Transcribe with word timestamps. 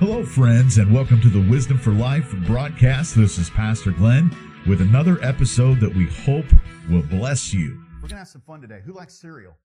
Hello, 0.00 0.24
friends, 0.24 0.78
and 0.78 0.94
welcome 0.94 1.20
to 1.20 1.28
the 1.28 1.44
Wisdom 1.50 1.76
for 1.76 1.90
Life 1.90 2.32
broadcast. 2.46 3.16
This 3.16 3.36
is 3.36 3.50
Pastor 3.50 3.90
Glenn 3.90 4.30
with 4.64 4.80
another 4.80 5.18
episode 5.24 5.80
that 5.80 5.92
we 5.92 6.06
hope 6.06 6.46
will 6.88 7.02
bless 7.02 7.52
you. 7.52 7.82
We're 7.96 8.02
going 8.02 8.10
to 8.10 8.16
have 8.18 8.28
some 8.28 8.42
fun 8.42 8.60
today. 8.60 8.80
Who 8.86 8.92
likes 8.92 9.14
cereal? 9.14 9.56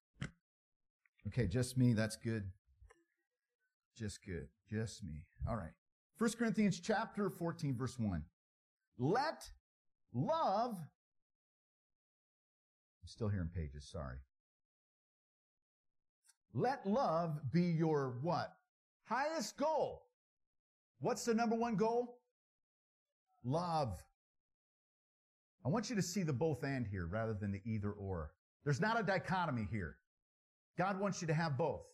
Okay, 1.27 1.45
just 1.45 1.77
me. 1.77 1.93
That's 1.93 2.15
good. 2.15 2.45
Just 3.95 4.25
good. 4.25 4.47
Just 4.67 5.03
me. 5.03 5.27
All 5.47 5.55
right. 5.55 5.73
1 6.17 6.31
Corinthians 6.31 6.79
chapter 6.79 7.29
14, 7.29 7.77
verse 7.77 7.99
1. 7.99 8.23
Let 8.97 9.47
love. 10.15 10.77
I'm 13.03 13.05
still 13.05 13.29
hearing 13.29 13.51
pages, 13.55 13.87
sorry. 13.87 14.17
Let 16.55 16.87
love 16.87 17.39
be 17.51 17.65
your 17.65 18.15
what? 18.23 18.51
Highest 19.05 19.57
goal. 19.57 20.01
What's 20.99 21.25
the 21.25 21.33
number 21.33 21.55
one 21.55 21.75
goal? 21.75 22.19
Love. 23.43 23.99
I 25.65 25.69
want 25.69 25.89
you 25.89 25.95
to 25.95 26.01
see 26.01 26.23
the 26.23 26.33
both 26.33 26.63
and 26.63 26.85
here 26.85 27.05
rather 27.05 27.33
than 27.33 27.51
the 27.51 27.61
either 27.65 27.91
or. 27.91 28.31
There's 28.63 28.81
not 28.81 28.99
a 28.99 29.03
dichotomy 29.03 29.67
here. 29.71 29.97
God 30.77 30.99
wants 30.99 31.21
you 31.21 31.27
to 31.27 31.33
have 31.33 31.57
both. 31.57 31.85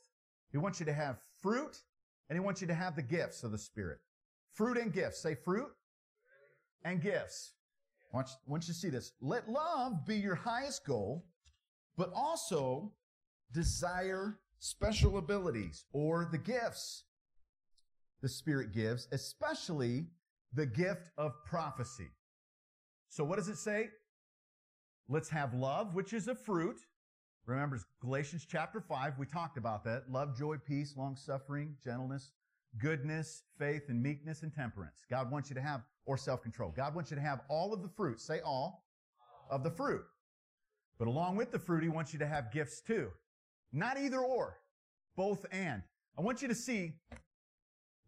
He 0.51 0.57
wants 0.57 0.79
you 0.79 0.85
to 0.85 0.93
have 0.93 1.17
fruit 1.41 1.81
and 2.29 2.35
he 2.35 2.39
wants 2.39 2.61
you 2.61 2.67
to 2.67 2.73
have 2.73 2.95
the 2.95 3.01
gifts 3.01 3.43
of 3.43 3.51
the 3.51 3.57
Spirit. 3.57 3.99
Fruit 4.53 4.77
and 4.77 4.93
gifts. 4.93 5.21
Say 5.21 5.35
fruit 5.35 5.69
and 6.83 7.01
gifts. 7.01 7.53
I 8.13 8.17
want 8.47 8.67
you, 8.67 8.73
to 8.73 8.79
see 8.79 8.89
this. 8.89 9.11
Let 9.21 9.47
love 9.47 10.05
be 10.07 10.15
your 10.15 10.35
highest 10.35 10.83
goal, 10.85 11.25
but 11.95 12.11
also 12.15 12.91
desire 13.53 14.39
special 14.57 15.17
abilities 15.17 15.85
or 15.93 16.27
the 16.31 16.37
gifts 16.37 17.03
the 18.21 18.29
Spirit 18.29 18.73
gives, 18.73 19.07
especially 19.11 20.07
the 20.53 20.65
gift 20.65 21.09
of 21.17 21.33
prophecy. 21.45 22.09
So 23.09 23.23
what 23.23 23.37
does 23.37 23.47
it 23.49 23.57
say? 23.57 23.89
Let's 25.07 25.29
have 25.29 25.53
love, 25.53 25.95
which 25.95 26.13
is 26.13 26.27
a 26.27 26.35
fruit. 26.35 26.77
Remember 27.45 27.79
Galatians 28.01 28.45
chapter 28.47 28.79
5, 28.79 29.17
we 29.17 29.25
talked 29.25 29.57
about 29.57 29.83
that. 29.85 30.03
Love, 30.11 30.37
joy, 30.37 30.57
peace, 30.57 30.93
long 30.95 31.15
suffering, 31.15 31.75
gentleness, 31.83 32.31
goodness, 32.79 33.43
faith, 33.57 33.83
and 33.89 34.03
meekness 34.03 34.43
and 34.43 34.53
temperance. 34.53 35.03
God 35.09 35.31
wants 35.31 35.49
you 35.49 35.55
to 35.55 35.61
have, 35.61 35.81
or 36.05 36.17
self-control. 36.17 36.73
God 36.77 36.93
wants 36.93 37.09
you 37.09 37.15
to 37.15 37.23
have 37.23 37.41
all 37.49 37.73
of 37.73 37.81
the 37.81 37.89
fruit. 37.89 38.19
Say 38.19 38.39
all 38.41 38.85
of 39.49 39.63
the 39.63 39.71
fruit. 39.71 40.03
But 40.99 41.07
along 41.07 41.37
with 41.37 41.51
the 41.51 41.57
fruit, 41.57 41.81
He 41.81 41.89
wants 41.89 42.13
you 42.13 42.19
to 42.19 42.27
have 42.27 42.51
gifts 42.51 42.81
too. 42.81 43.09
Not 43.71 43.97
either 43.97 44.19
or. 44.19 44.57
Both 45.15 45.45
and. 45.51 45.81
I 46.17 46.21
want 46.21 46.41
you 46.41 46.47
to 46.49 46.55
see 46.55 46.93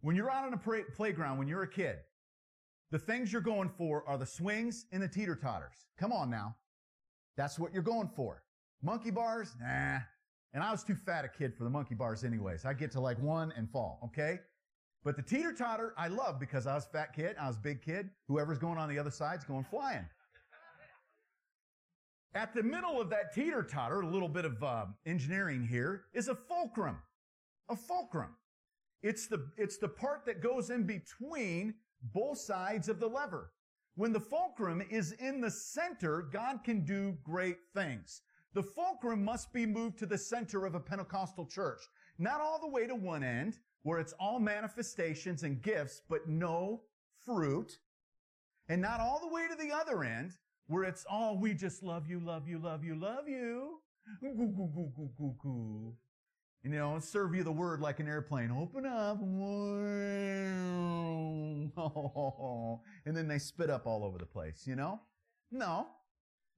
when 0.02 0.16
you're 0.16 0.30
out 0.30 0.44
on 0.44 0.52
a 0.52 0.82
playground, 0.94 1.38
when 1.38 1.48
you're 1.48 1.62
a 1.62 1.68
kid, 1.68 1.96
the 2.90 2.98
things 2.98 3.32
you're 3.32 3.40
going 3.40 3.70
for 3.70 4.04
are 4.06 4.18
the 4.18 4.26
swings 4.26 4.84
and 4.92 5.02
the 5.02 5.08
teeter 5.08 5.34
totters. 5.34 5.86
Come 5.98 6.12
on 6.12 6.28
now. 6.28 6.56
That's 7.36 7.58
what 7.58 7.72
you're 7.72 7.82
going 7.82 8.10
for. 8.14 8.42
Monkey 8.82 9.10
bars? 9.10 9.54
Nah. 9.60 10.00
And 10.52 10.62
I 10.62 10.70
was 10.70 10.84
too 10.84 10.94
fat 10.94 11.24
a 11.24 11.28
kid 11.28 11.54
for 11.56 11.64
the 11.64 11.70
monkey 11.70 11.94
bars 11.94 12.24
anyways. 12.24 12.66
I 12.66 12.74
get 12.74 12.90
to 12.92 13.00
like 13.00 13.18
one 13.22 13.52
and 13.56 13.70
fall, 13.70 14.00
okay? 14.04 14.40
But 15.04 15.16
the 15.16 15.22
teeter 15.22 15.52
totter, 15.52 15.94
I 15.96 16.08
love 16.08 16.38
because 16.38 16.66
I 16.66 16.74
was 16.74 16.84
fat 16.84 17.14
kid, 17.14 17.36
I 17.40 17.46
was 17.46 17.56
big 17.56 17.80
kid. 17.82 18.10
Whoever's 18.28 18.58
going 18.58 18.76
on 18.76 18.88
the 18.88 18.98
other 18.98 19.10
side's 19.10 19.44
going 19.44 19.64
flying. 19.64 20.04
At 22.34 22.54
the 22.54 22.62
middle 22.62 23.00
of 23.00 23.10
that 23.10 23.34
teeter 23.34 23.62
totter, 23.62 24.00
a 24.00 24.06
little 24.06 24.28
bit 24.28 24.44
of 24.44 24.62
uh, 24.62 24.86
engineering 25.06 25.66
here, 25.66 26.04
is 26.12 26.28
a 26.28 26.34
fulcrum. 26.34 26.98
A 27.68 27.76
fulcrum. 27.76 28.34
It's 29.02 29.26
the, 29.26 29.50
it's 29.56 29.78
the 29.78 29.88
part 29.88 30.24
that 30.26 30.42
goes 30.42 30.70
in 30.70 30.84
between 30.84 31.74
both 32.14 32.38
sides 32.38 32.88
of 32.88 33.00
the 33.00 33.08
lever. 33.08 33.52
When 33.94 34.12
the 34.12 34.20
fulcrum 34.20 34.82
is 34.90 35.12
in 35.12 35.40
the 35.40 35.50
center, 35.50 36.22
God 36.32 36.64
can 36.64 36.84
do 36.84 37.16
great 37.24 37.58
things. 37.74 38.22
The 38.54 38.62
fulcrum 38.62 39.24
must 39.24 39.52
be 39.52 39.66
moved 39.66 39.98
to 39.98 40.06
the 40.06 40.18
center 40.18 40.66
of 40.66 40.74
a 40.74 40.80
Pentecostal 40.80 41.46
church. 41.46 41.80
Not 42.18 42.40
all 42.40 42.60
the 42.60 42.68
way 42.68 42.86
to 42.86 42.94
one 42.94 43.22
end, 43.22 43.58
where 43.82 43.98
it's 43.98 44.14
all 44.20 44.38
manifestations 44.38 45.42
and 45.42 45.62
gifts, 45.62 46.02
but 46.08 46.28
no 46.28 46.82
fruit. 47.24 47.78
And 48.68 48.80
not 48.80 49.00
all 49.00 49.20
the 49.20 49.34
way 49.34 49.46
to 49.48 49.56
the 49.56 49.72
other 49.72 50.04
end, 50.04 50.32
where 50.68 50.84
it's 50.84 51.04
all 51.10 51.38
we 51.38 51.52
just 51.52 51.82
love 51.82 52.06
you, 52.06 52.20
love 52.20 52.48
you, 52.48 52.58
love 52.58 52.84
you, 52.84 52.94
love 52.94 53.28
you. 53.28 53.80
You 56.62 56.70
know, 56.70 57.00
serve 57.00 57.34
you 57.34 57.42
the 57.42 57.50
word 57.50 57.80
like 57.80 57.98
an 57.98 58.06
airplane. 58.06 58.52
Open 58.52 58.86
up. 58.86 59.18
And 63.04 63.16
then 63.16 63.26
they 63.26 63.38
spit 63.38 63.68
up 63.68 63.86
all 63.86 64.04
over 64.04 64.18
the 64.18 64.26
place, 64.26 64.64
you 64.64 64.76
know? 64.76 65.00
No. 65.50 65.88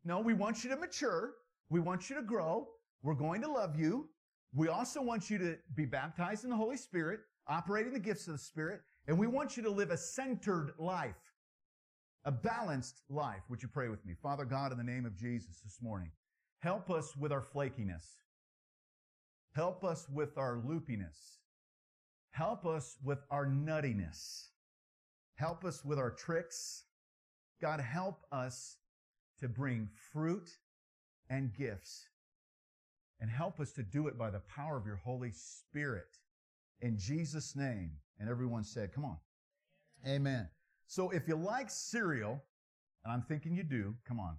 No, 0.04 0.20
we 0.20 0.34
want 0.34 0.62
you 0.62 0.70
to 0.70 0.76
mature. 0.76 1.34
We 1.70 1.80
want 1.80 2.10
you 2.10 2.16
to 2.16 2.22
grow. 2.22 2.68
We're 3.02 3.14
going 3.14 3.40
to 3.42 3.50
love 3.50 3.78
you. 3.78 4.08
We 4.54 4.68
also 4.68 5.00
want 5.00 5.30
you 5.30 5.38
to 5.38 5.56
be 5.74 5.86
baptized 5.86 6.44
in 6.44 6.50
the 6.50 6.56
Holy 6.56 6.76
Spirit, 6.76 7.20
operating 7.48 7.92
the 7.92 7.98
gifts 7.98 8.26
of 8.26 8.34
the 8.34 8.38
Spirit, 8.38 8.82
and 9.08 9.18
we 9.18 9.26
want 9.26 9.56
you 9.56 9.62
to 9.62 9.70
live 9.70 9.90
a 9.90 9.96
centered 9.96 10.72
life, 10.78 11.14
a 12.24 12.32
balanced 12.32 13.00
life. 13.08 13.42
Would 13.48 13.62
you 13.62 13.68
pray 13.68 13.88
with 13.88 14.04
me? 14.04 14.14
Father 14.22 14.44
God, 14.44 14.70
in 14.70 14.78
the 14.78 14.84
name 14.84 15.06
of 15.06 15.16
Jesus 15.16 15.60
this 15.60 15.78
morning, 15.82 16.10
help 16.60 16.90
us 16.90 17.16
with 17.16 17.32
our 17.32 17.42
flakiness. 17.42 18.23
Help 19.54 19.84
us 19.84 20.08
with 20.12 20.36
our 20.36 20.56
loopiness. 20.66 21.38
Help 22.30 22.66
us 22.66 22.96
with 23.04 23.20
our 23.30 23.46
nuttiness. 23.46 24.48
Help 25.36 25.64
us 25.64 25.84
with 25.84 25.98
our 25.98 26.10
tricks. 26.10 26.84
God, 27.62 27.80
help 27.80 28.24
us 28.32 28.76
to 29.40 29.48
bring 29.48 29.88
fruit 30.12 30.50
and 31.30 31.54
gifts. 31.54 32.08
And 33.20 33.30
help 33.30 33.60
us 33.60 33.72
to 33.72 33.82
do 33.82 34.08
it 34.08 34.18
by 34.18 34.30
the 34.30 34.40
power 34.40 34.76
of 34.76 34.86
your 34.86 34.96
Holy 34.96 35.30
Spirit. 35.30 36.18
In 36.80 36.98
Jesus' 36.98 37.54
name. 37.54 37.92
And 38.18 38.28
everyone 38.28 38.64
said, 38.64 38.92
come 38.92 39.04
on. 39.04 39.16
Amen. 40.06 40.48
So 40.86 41.10
if 41.10 41.26
you 41.28 41.36
like 41.36 41.70
cereal, 41.70 42.42
and 43.04 43.12
I'm 43.12 43.22
thinking 43.22 43.54
you 43.54 43.62
do, 43.62 43.94
come 44.06 44.18
on. 44.18 44.36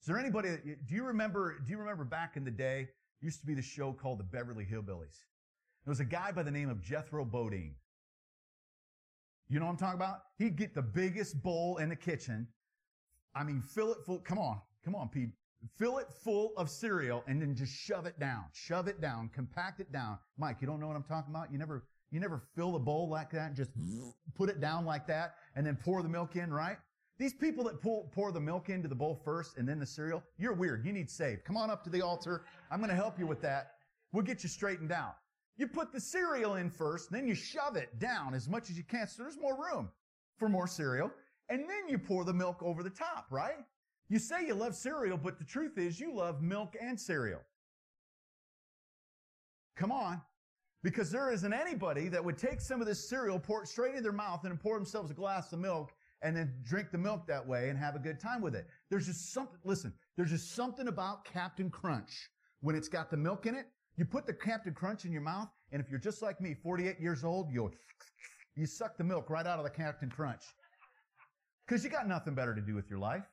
Is 0.00 0.06
there 0.06 0.18
anybody, 0.18 0.50
do 0.86 0.94
you 0.94 1.04
remember, 1.04 1.58
do 1.64 1.70
you 1.70 1.78
remember 1.78 2.04
back 2.04 2.36
in 2.36 2.44
the 2.44 2.50
day, 2.50 2.88
used 3.22 3.40
to 3.40 3.46
be 3.46 3.54
the 3.54 3.62
show 3.62 3.92
called 3.92 4.18
the 4.18 4.24
Beverly 4.24 4.64
Hillbillies. 4.64 5.18
There 5.84 5.90
was 5.90 6.00
a 6.00 6.04
guy 6.04 6.32
by 6.32 6.42
the 6.42 6.50
name 6.50 6.68
of 6.68 6.82
Jethro 6.82 7.24
Bodine. 7.24 7.74
You 9.48 9.60
know 9.60 9.66
what 9.66 9.72
I'm 9.72 9.78
talking 9.78 10.00
about? 10.00 10.18
He'd 10.38 10.56
get 10.56 10.74
the 10.74 10.82
biggest 10.82 11.42
bowl 11.42 11.76
in 11.78 11.88
the 11.88 11.96
kitchen. 11.96 12.48
I 13.34 13.44
mean, 13.44 13.60
fill 13.60 13.92
it 13.92 13.98
full. 14.04 14.18
Come 14.20 14.38
on. 14.38 14.60
Come 14.84 14.94
on, 14.94 15.08
Pete. 15.08 15.30
Fill 15.78 15.98
it 15.98 16.08
full 16.24 16.52
of 16.56 16.68
cereal 16.68 17.22
and 17.26 17.40
then 17.40 17.54
just 17.54 17.72
shove 17.72 18.06
it 18.06 18.18
down. 18.18 18.44
Shove 18.52 18.88
it 18.88 19.00
down. 19.00 19.30
Compact 19.32 19.80
it 19.80 19.92
down. 19.92 20.18
Mike, 20.36 20.56
you 20.60 20.66
don't 20.66 20.80
know 20.80 20.88
what 20.88 20.96
I'm 20.96 21.04
talking 21.04 21.32
about? 21.32 21.52
You 21.52 21.58
never, 21.58 21.84
you 22.10 22.18
never 22.18 22.42
fill 22.56 22.72
the 22.72 22.78
bowl 22.78 23.08
like 23.08 23.30
that 23.30 23.48
and 23.48 23.56
just 23.56 23.70
put 24.34 24.48
it 24.48 24.60
down 24.60 24.84
like 24.84 25.06
that 25.06 25.34
and 25.54 25.66
then 25.66 25.76
pour 25.76 26.02
the 26.02 26.08
milk 26.08 26.34
in, 26.36 26.52
right? 26.52 26.78
These 27.18 27.34
people 27.34 27.64
that 27.64 27.80
pour, 27.80 28.04
pour 28.10 28.32
the 28.32 28.40
milk 28.40 28.68
into 28.68 28.88
the 28.88 28.94
bowl 28.94 29.14
first 29.24 29.58
and 29.58 29.68
then 29.68 29.78
the 29.78 29.86
cereal, 29.86 30.22
you're 30.38 30.54
weird. 30.54 30.84
You 30.84 30.92
need 30.92 31.10
saved. 31.10 31.44
Come 31.44 31.56
on 31.56 31.70
up 31.70 31.84
to 31.84 31.90
the 31.90 32.02
altar. 32.02 32.44
I'm 32.70 32.78
going 32.78 32.90
to 32.90 32.96
help 32.96 33.18
you 33.18 33.26
with 33.26 33.40
that. 33.42 33.72
We'll 34.12 34.24
get 34.24 34.42
you 34.42 34.48
straightened 34.48 34.92
out. 34.92 35.16
You 35.56 35.68
put 35.68 35.92
the 35.92 36.00
cereal 36.00 36.56
in 36.56 36.70
first, 36.70 37.10
then 37.10 37.28
you 37.28 37.34
shove 37.34 37.76
it 37.76 37.98
down 37.98 38.34
as 38.34 38.48
much 38.48 38.70
as 38.70 38.76
you 38.76 38.84
can 38.84 39.06
so 39.06 39.22
there's 39.22 39.38
more 39.38 39.56
room 39.56 39.90
for 40.38 40.48
more 40.48 40.66
cereal. 40.66 41.10
And 41.48 41.60
then 41.60 41.88
you 41.88 41.98
pour 41.98 42.24
the 42.24 42.32
milk 42.32 42.62
over 42.62 42.82
the 42.82 42.90
top, 42.90 43.26
right? 43.30 43.58
You 44.08 44.18
say 44.18 44.46
you 44.46 44.54
love 44.54 44.74
cereal, 44.74 45.18
but 45.18 45.38
the 45.38 45.44
truth 45.44 45.78
is 45.78 46.00
you 46.00 46.14
love 46.14 46.42
milk 46.42 46.76
and 46.80 46.98
cereal. 46.98 47.40
Come 49.76 49.92
on. 49.92 50.20
Because 50.82 51.10
there 51.10 51.32
isn't 51.32 51.52
anybody 51.52 52.08
that 52.08 52.24
would 52.24 52.36
take 52.36 52.60
some 52.60 52.80
of 52.80 52.86
this 52.86 53.08
cereal, 53.08 53.38
pour 53.38 53.62
it 53.62 53.68
straight 53.68 53.94
in 53.94 54.02
their 54.02 54.12
mouth, 54.12 54.44
and 54.44 54.58
pour 54.58 54.76
themselves 54.76 55.10
a 55.10 55.14
glass 55.14 55.52
of 55.52 55.60
milk 55.60 55.92
and 56.22 56.36
then 56.36 56.54
drink 56.62 56.90
the 56.92 56.98
milk 56.98 57.26
that 57.26 57.46
way 57.46 57.68
and 57.68 57.78
have 57.78 57.96
a 57.96 57.98
good 57.98 58.20
time 58.20 58.40
with 58.40 58.54
it. 58.54 58.66
There's 58.90 59.06
just 59.06 59.32
something, 59.32 59.58
listen, 59.64 59.92
there's 60.16 60.30
just 60.30 60.54
something 60.54 60.88
about 60.88 61.24
Cap'n 61.24 61.70
Crunch. 61.70 62.30
When 62.60 62.76
it's 62.76 62.88
got 62.88 63.10
the 63.10 63.16
milk 63.16 63.46
in 63.46 63.56
it, 63.56 63.66
you 63.96 64.04
put 64.04 64.26
the 64.26 64.32
Cap'n 64.32 64.74
Crunch 64.74 65.04
in 65.04 65.12
your 65.12 65.22
mouth, 65.22 65.48
and 65.72 65.82
if 65.82 65.90
you're 65.90 65.98
just 65.98 66.22
like 66.22 66.40
me, 66.40 66.54
48 66.54 67.00
years 67.00 67.24
old, 67.24 67.50
you'll, 67.50 67.72
you 68.54 68.66
suck 68.66 68.96
the 68.96 69.04
milk 69.04 69.28
right 69.30 69.46
out 69.46 69.58
of 69.58 69.64
the 69.64 69.70
Cap'n 69.70 70.10
Crunch. 70.10 70.42
Because 71.66 71.82
you 71.84 71.90
got 71.90 72.06
nothing 72.06 72.34
better 72.34 72.54
to 72.54 72.60
do 72.60 72.74
with 72.74 72.88
your 72.88 72.98
life. 72.98 73.24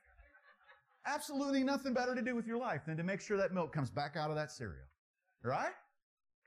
Absolutely 1.05 1.63
nothing 1.63 1.93
better 1.93 2.15
to 2.15 2.21
do 2.21 2.35
with 2.35 2.47
your 2.47 2.57
life 2.57 2.81
than 2.85 2.97
to 2.97 3.03
make 3.03 3.21
sure 3.21 3.37
that 3.37 3.53
milk 3.53 3.71
comes 3.71 3.89
back 3.89 4.17
out 4.17 4.29
of 4.29 4.35
that 4.35 4.51
cereal. 4.51 4.85
Right? 5.43 5.73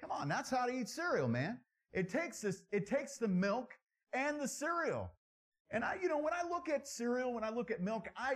Come 0.00 0.10
on, 0.10 0.28
that's 0.28 0.50
how 0.50 0.66
to 0.66 0.72
eat 0.72 0.88
cereal, 0.88 1.28
man. 1.28 1.58
It 1.92 2.10
takes 2.10 2.40
this, 2.40 2.62
it 2.72 2.86
takes 2.86 3.18
the 3.18 3.28
milk 3.28 3.72
and 4.12 4.40
the 4.40 4.48
cereal. 4.48 5.10
And 5.72 5.82
I, 5.84 5.96
you 6.02 6.08
know, 6.08 6.18
when 6.18 6.34
I 6.34 6.46
look 6.48 6.68
at 6.68 6.86
cereal, 6.86 7.32
when 7.32 7.44
I 7.44 7.50
look 7.50 7.70
at 7.70 7.80
milk, 7.80 8.08
I, 8.16 8.34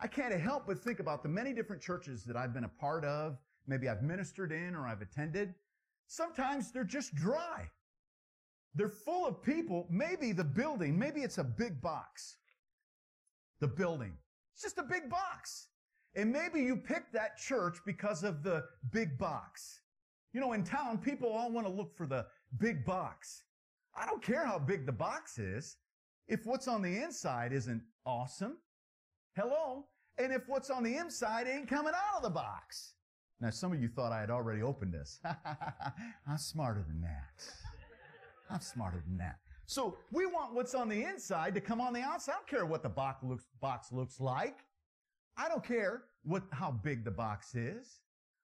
I 0.00 0.06
can't 0.06 0.34
help 0.40 0.66
but 0.66 0.78
think 0.78 0.98
about 0.98 1.22
the 1.22 1.28
many 1.28 1.52
different 1.52 1.82
churches 1.82 2.24
that 2.24 2.36
I've 2.36 2.54
been 2.54 2.64
a 2.64 2.68
part 2.68 3.04
of, 3.04 3.36
maybe 3.66 3.88
I've 3.88 4.02
ministered 4.02 4.50
in 4.50 4.74
or 4.74 4.86
I've 4.86 5.02
attended. 5.02 5.54
Sometimes 6.06 6.72
they're 6.72 6.82
just 6.82 7.14
dry. 7.14 7.68
they're 8.74 8.88
full 8.88 9.26
of 9.26 9.42
people. 9.42 9.86
Maybe 9.90 10.32
the 10.32 10.44
building, 10.44 10.98
maybe 10.98 11.20
it's 11.20 11.38
a 11.38 11.44
big 11.44 11.80
box. 11.80 12.36
The 13.60 13.68
building. 13.68 14.16
It's 14.54 14.62
just 14.62 14.78
a 14.78 14.82
big 14.82 15.10
box. 15.10 15.68
And 16.14 16.32
maybe 16.32 16.60
you 16.62 16.76
picked 16.76 17.12
that 17.12 17.36
church 17.36 17.78
because 17.84 18.24
of 18.24 18.42
the 18.42 18.64
big 18.90 19.18
box. 19.18 19.80
You 20.32 20.40
know, 20.40 20.52
in 20.52 20.64
town, 20.64 20.98
people 20.98 21.28
all 21.30 21.50
want 21.52 21.66
to 21.66 21.72
look 21.72 21.96
for 21.96 22.06
the 22.06 22.26
big 22.58 22.84
box. 22.84 23.44
I 23.96 24.06
don't 24.06 24.22
care 24.22 24.46
how 24.46 24.58
big 24.58 24.86
the 24.86 24.92
box 24.92 25.38
is. 25.38 25.76
If 26.28 26.46
what's 26.46 26.68
on 26.68 26.82
the 26.82 27.02
inside 27.02 27.52
isn't 27.52 27.82
awesome, 28.06 28.56
hello. 29.36 29.86
And 30.18 30.32
if 30.32 30.42
what's 30.48 30.70
on 30.70 30.82
the 30.82 30.96
inside 30.96 31.48
ain't 31.48 31.68
coming 31.68 31.92
out 31.94 32.18
of 32.18 32.22
the 32.22 32.30
box. 32.30 32.94
Now, 33.40 33.50
some 33.50 33.72
of 33.72 33.80
you 33.80 33.88
thought 33.88 34.12
I 34.12 34.20
had 34.20 34.30
already 34.30 34.62
opened 34.62 34.92
this. 34.92 35.18
I'm 35.24 36.36
smarter 36.36 36.84
than 36.86 37.00
that. 37.00 37.44
I'm 38.50 38.60
smarter 38.60 39.02
than 39.06 39.16
that. 39.18 39.36
So 39.66 39.96
we 40.10 40.26
want 40.26 40.52
what's 40.52 40.74
on 40.74 40.88
the 40.88 41.04
inside 41.04 41.54
to 41.54 41.60
come 41.60 41.80
on 41.80 41.92
the 41.92 42.00
outside. 42.00 42.32
I 42.32 42.36
don't 42.36 42.48
care 42.48 42.66
what 42.66 42.82
the 42.82 42.88
box 42.88 43.22
looks, 43.22 43.46
box 43.60 43.92
looks 43.92 44.20
like. 44.20 44.58
I 45.36 45.48
don't 45.48 45.64
care 45.64 46.02
what, 46.24 46.42
how 46.50 46.72
big 46.72 47.04
the 47.04 47.10
box 47.10 47.54
is. 47.54 48.00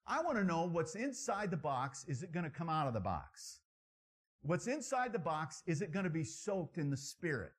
I 0.06 0.22
want 0.22 0.38
to 0.38 0.44
know 0.44 0.64
what's 0.64 0.94
inside 0.94 1.50
the 1.50 1.56
box. 1.56 2.05
Is 2.08 2.22
it 2.22 2.32
going 2.32 2.44
to 2.44 2.50
come 2.50 2.69
out 2.69 2.87
of 2.87 2.94
the 2.94 3.00
box? 3.00 3.61
What's 4.43 4.69
inside 4.69 5.12
the 5.12 5.19
box, 5.19 5.62
is 5.67 5.82
it 5.82 5.93
going 5.93 6.05
to 6.05 6.11
be 6.11 6.22
soaked 6.22 6.79
in 6.79 6.88
the 6.88 6.96
Spirit? 6.96 7.50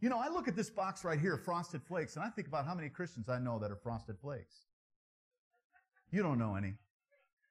You 0.00 0.10
know, 0.10 0.18
I 0.18 0.28
look 0.28 0.46
at 0.46 0.56
this 0.56 0.68
box 0.68 1.04
right 1.04 1.18
here, 1.18 1.38
Frosted 1.38 1.82
Flakes, 1.82 2.16
and 2.16 2.24
I 2.24 2.28
think 2.28 2.48
about 2.48 2.66
how 2.66 2.74
many 2.74 2.88
Christians 2.88 3.28
I 3.28 3.38
know 3.38 3.58
that 3.58 3.70
are 3.70 3.76
Frosted 3.76 4.16
Flakes. 4.20 4.66
You 6.10 6.22
don't 6.22 6.38
know 6.38 6.54
any. 6.54 6.74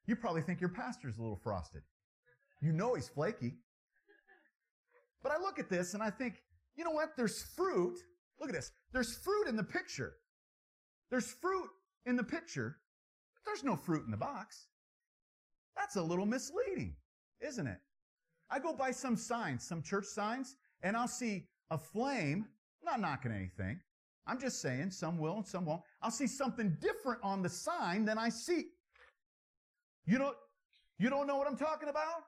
You 0.06 0.15
probably 0.15 0.42
think 0.42 0.62
your 0.62 0.69
pastor's 0.69 1.18
a 1.18 1.21
little 1.21 1.39
frosted. 1.44 1.81
You 2.62 2.71
know 2.71 2.94
he's 2.94 3.09
flaky. 3.09 3.53
But 5.24 5.31
I 5.31 5.42
look 5.42 5.57
at 5.57 5.69
this 5.69 5.95
and 5.95 6.03
I 6.03 6.12
think, 6.12 6.44
you 6.75 6.83
know 6.83 6.92
what? 6.92 7.18
There's 7.18 7.42
fruit. 7.56 7.97
Look 8.39 8.50
at 8.50 8.56
this. 8.56 8.71
There's 8.94 9.15
fruit 9.15 9.47
in 9.47 9.56
the 9.56 9.63
picture. 9.63 10.13
There's 11.09 11.31
fruit 11.31 11.69
in 12.06 12.15
the 12.15 12.24
picture, 12.24 12.77
but 13.33 13.50
there's 13.50 13.63
no 13.63 13.75
fruit 13.75 14.06
in 14.06 14.12
the 14.12 14.18
box. 14.18 14.68
That's 15.75 15.95
a 15.95 16.01
little 16.01 16.25
misleading, 16.25 16.95
isn't 17.42 17.65
it? 17.68 17.80
I 18.50 18.59
go 18.59 18.74
by 18.74 18.92
some 18.92 19.15
signs, 19.15 19.68
some 19.68 19.81
church 19.81 20.06
signs, 20.06 20.56
and 20.83 20.95
I'll 20.95 21.07
see 21.07 21.47
a 21.71 21.77
flame, 21.77 22.45
not 22.83 23.00
knocking 23.00 23.31
anything. 23.31 23.79
I'm 24.27 24.39
just 24.39 24.62
saying 24.62 24.91
some 24.91 25.17
will 25.17 25.38
and 25.38 25.45
some 25.45 25.65
won't. 25.65 25.81
I'll 26.01 26.12
see 26.12 26.27
something 26.27 26.77
different 26.81 27.19
on 27.23 27.41
the 27.41 27.50
sign 27.50 28.06
than 28.06 28.17
I 28.17 28.29
see. 28.29 28.65
You 30.06 30.17
don't, 30.17 30.35
you 30.97 31.09
don't 31.09 31.27
know 31.27 31.38
what 31.38 31.47
I'm 31.47 31.57
talking 31.57 31.89
about? 31.89 32.23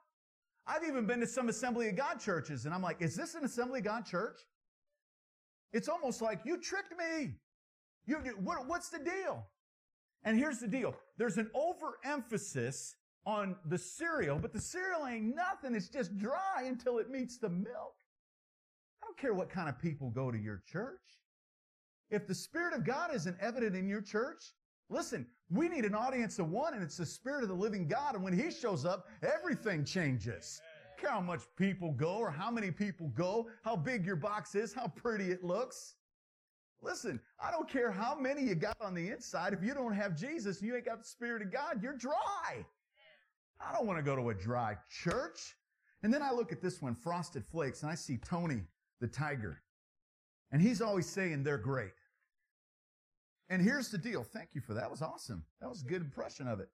I've 0.68 0.84
even 0.84 1.06
been 1.06 1.20
to 1.22 1.28
some 1.28 1.50
Assembly 1.50 1.88
of 1.90 1.96
God 1.96 2.20
churches 2.20 2.66
and 2.66 2.74
I'm 2.74 2.82
like, 2.82 3.02
is 3.02 3.16
this 3.16 3.36
an 3.36 3.46
Assembly 3.46 3.80
of 3.80 3.86
God 3.86 4.06
church? 4.06 4.42
It's 5.74 5.88
almost 5.88 6.22
like 6.22 6.42
you 6.46 6.60
tricked 6.60 6.94
me. 6.98 7.36
You, 8.06 8.18
what, 8.44 8.68
what's 8.68 8.90
the 8.90 9.00
deal? 9.00 9.46
And 10.24 10.38
here's 10.38 10.60
the 10.60 10.68
deal. 10.68 10.96
There's 11.18 11.38
an 11.38 11.50
overemphasis 11.54 12.96
on 13.26 13.56
the 13.66 13.78
cereal, 13.78 14.40
but 14.40 14.54
the 14.54 14.62
cereal 14.62 15.06
ain't 15.06 15.36
nothing. 15.36 15.76
It's 15.76 15.90
just 15.90 16.18
dry 16.18 16.64
until 16.66 16.98
it 16.98 17.10
meets 17.10 17.38
the 17.38 17.50
milk. 17.50 17.96
Don't 19.08 19.18
care 19.18 19.34
what 19.34 19.50
kind 19.50 19.70
of 19.70 19.80
people 19.80 20.10
go 20.10 20.32
to 20.32 20.38
your 20.38 20.62
church. 20.70 21.00
If 22.10 22.28
the 22.28 22.36
Spirit 22.36 22.74
of 22.74 22.86
God 22.86 23.16
isn't 23.16 23.38
evident 23.40 23.74
in 23.74 23.88
your 23.88 24.02
church, 24.02 24.54
listen, 24.90 25.26
we 25.50 25.70
need 25.70 25.86
an 25.86 25.96
audience 25.96 26.40
of 26.40 26.50
one, 26.50 26.74
and 26.74 26.84
it's 26.84 26.98
the 26.98 27.06
Spirit 27.06 27.44
of 27.44 27.50
the 27.50 27.56
living 27.56 27.88
God. 27.88 28.16
And 28.16 28.24
when 28.24 28.38
He 28.38 28.52
shows 28.52 28.84
up, 28.86 29.08
everything 29.24 29.86
changes. 29.86 30.60
care 31.00 31.10
how 31.10 31.22
much 31.22 31.44
people 31.56 31.94
go 31.94 32.18
or 32.18 32.30
how 32.30 32.52
many 32.52 32.70
people 32.70 33.08
go, 33.16 33.48
how 33.64 33.78
big 33.78 34.06
your 34.06 34.18
box 34.18 34.56
is, 34.56 34.74
how 34.74 34.88
pretty 34.88 35.32
it 35.32 35.42
looks. 35.42 35.96
Listen, 36.82 37.18
I 37.40 37.50
don't 37.50 37.70
care 37.70 37.92
how 37.92 38.14
many 38.14 38.44
you 38.44 38.56
got 38.56 38.76
on 38.82 38.94
the 38.94 39.10
inside. 39.10 39.54
If 39.54 39.64
you 39.64 39.74
don't 39.74 39.94
have 39.94 40.18
Jesus 40.18 40.60
and 40.60 40.68
you 40.68 40.76
ain't 40.76 40.86
got 40.86 41.00
the 41.00 41.08
Spirit 41.08 41.42
of 41.42 41.52
God, 41.52 41.82
you're 41.82 41.96
dry. 41.96 42.66
I 43.62 43.74
don't 43.74 43.88
want 43.88 44.00
to 44.00 44.04
go 44.04 44.18
to 44.18 44.32
a 44.32 44.34
dry 44.34 44.76
church. 44.90 45.56
And 46.04 46.14
then 46.14 46.22
I 46.22 46.32
look 46.32 46.52
at 46.52 46.62
this 46.62 46.82
one, 46.82 46.94
Frosted 46.94 47.46
Flakes, 47.46 47.84
and 47.84 47.90
I 47.92 47.96
see 47.96 48.18
Tony 48.18 48.64
the 49.00 49.08
tiger. 49.08 49.62
And 50.52 50.62
he's 50.62 50.82
always 50.82 51.06
saying 51.06 51.44
they're 51.44 51.58
great. 51.58 51.92
And 53.50 53.62
here's 53.62 53.90
the 53.90 53.98
deal. 53.98 54.24
Thank 54.24 54.50
you 54.54 54.62
for 54.62 54.74
that. 54.74 54.82
that 54.82 54.92
was 54.92 55.02
awesome. 55.02 55.44
That 55.62 55.70
was 55.70 55.82
a 55.82 55.86
good 55.86 56.02
impression 56.02 56.48
of 56.48 56.60
it. 56.60 56.70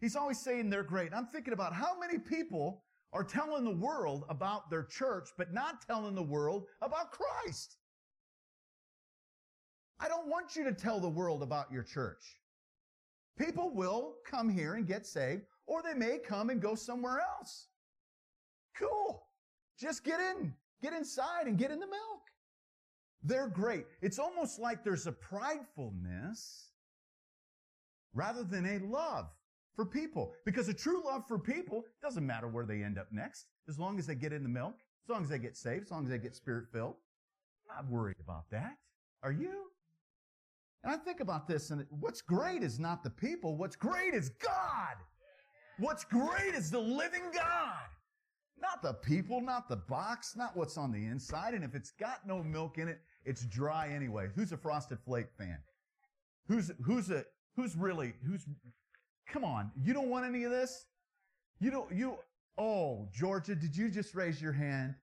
He's 0.00 0.16
always 0.16 0.38
saying 0.38 0.70
they're 0.70 0.82
great. 0.82 1.12
I'm 1.14 1.26
thinking 1.26 1.52
about 1.52 1.72
how 1.72 1.98
many 1.98 2.18
people 2.18 2.82
are 3.12 3.24
telling 3.24 3.64
the 3.64 3.70
world 3.70 4.24
about 4.28 4.70
their 4.70 4.82
church, 4.82 5.28
but 5.38 5.52
not 5.52 5.86
telling 5.86 6.14
the 6.14 6.22
world 6.22 6.64
about 6.82 7.12
Christ. 7.12 7.76
I 10.00 10.08
don't 10.08 10.28
want 10.28 10.56
you 10.56 10.64
to 10.64 10.72
tell 10.72 10.98
the 10.98 11.08
world 11.08 11.42
about 11.42 11.70
your 11.70 11.82
church. 11.82 12.40
People 13.38 13.70
will 13.72 14.16
come 14.28 14.48
here 14.48 14.74
and 14.74 14.86
get 14.86 15.06
saved, 15.06 15.42
or 15.66 15.82
they 15.82 15.94
may 15.94 16.18
come 16.18 16.50
and 16.50 16.60
go 16.60 16.74
somewhere 16.74 17.20
else. 17.20 17.68
Cool. 18.76 19.26
Just 19.78 20.04
get 20.04 20.20
in, 20.20 20.52
get 20.84 20.92
inside 20.92 21.46
and 21.46 21.56
get 21.56 21.70
in 21.70 21.80
the 21.80 21.86
milk. 21.86 22.22
They're 23.22 23.48
great. 23.48 23.86
It's 24.02 24.18
almost 24.18 24.58
like 24.58 24.84
there's 24.84 25.06
a 25.06 25.12
pridefulness 25.12 26.66
rather 28.12 28.44
than 28.44 28.66
a 28.66 28.78
love 28.86 29.26
for 29.74 29.86
people. 29.86 30.32
Because 30.44 30.68
a 30.68 30.74
true 30.74 31.02
love 31.04 31.26
for 31.26 31.38
people 31.38 31.84
doesn't 32.02 32.26
matter 32.26 32.48
where 32.48 32.66
they 32.66 32.82
end 32.82 32.98
up 32.98 33.08
next, 33.10 33.46
as 33.66 33.78
long 33.78 33.98
as 33.98 34.06
they 34.06 34.14
get 34.14 34.32
in 34.32 34.42
the 34.42 34.48
milk, 34.48 34.74
as 35.04 35.10
long 35.10 35.22
as 35.22 35.30
they 35.30 35.38
get 35.38 35.56
saved, 35.56 35.86
as 35.86 35.90
long 35.90 36.04
as 36.04 36.10
they 36.10 36.18
get 36.18 36.36
spirit 36.36 36.66
filled. 36.70 36.96
I'm 37.70 37.76
not 37.76 37.90
worried 37.90 38.18
about 38.22 38.50
that. 38.50 38.76
Are 39.22 39.32
you? 39.32 39.70
And 40.82 40.92
I 40.92 40.98
think 40.98 41.20
about 41.20 41.48
this, 41.48 41.70
and 41.70 41.86
what's 41.88 42.20
great 42.20 42.62
is 42.62 42.78
not 42.78 43.02
the 43.02 43.08
people. 43.08 43.56
What's 43.56 43.74
great 43.74 44.12
is 44.12 44.28
God. 44.28 44.96
What's 45.78 46.04
great 46.04 46.54
is 46.54 46.70
the 46.70 46.78
living 46.78 47.22
God. 47.32 47.88
Not 48.60 48.82
the 48.82 48.94
people, 48.94 49.40
not 49.40 49.68
the 49.68 49.76
box, 49.76 50.36
not 50.36 50.56
what's 50.56 50.78
on 50.78 50.92
the 50.92 51.06
inside. 51.06 51.54
And 51.54 51.64
if 51.64 51.74
it's 51.74 51.90
got 51.90 52.26
no 52.26 52.42
milk 52.42 52.78
in 52.78 52.88
it, 52.88 53.00
it's 53.24 53.44
dry 53.46 53.88
anyway. 53.88 54.28
Who's 54.34 54.52
a 54.52 54.56
Frosted 54.56 54.98
Flake 55.04 55.30
fan? 55.36 55.58
Who's, 56.46 56.70
who's 56.82 57.10
a, 57.10 57.24
who's 57.56 57.76
really, 57.76 58.14
who's, 58.26 58.46
come 59.28 59.44
on. 59.44 59.70
You 59.82 59.92
don't 59.92 60.08
want 60.08 60.24
any 60.24 60.44
of 60.44 60.50
this? 60.50 60.86
You 61.60 61.70
don't, 61.70 61.90
you, 61.92 62.16
oh, 62.58 63.08
Georgia, 63.12 63.54
did 63.54 63.76
you 63.76 63.90
just 63.90 64.14
raise 64.14 64.40
your 64.40 64.52
hand? 64.52 64.94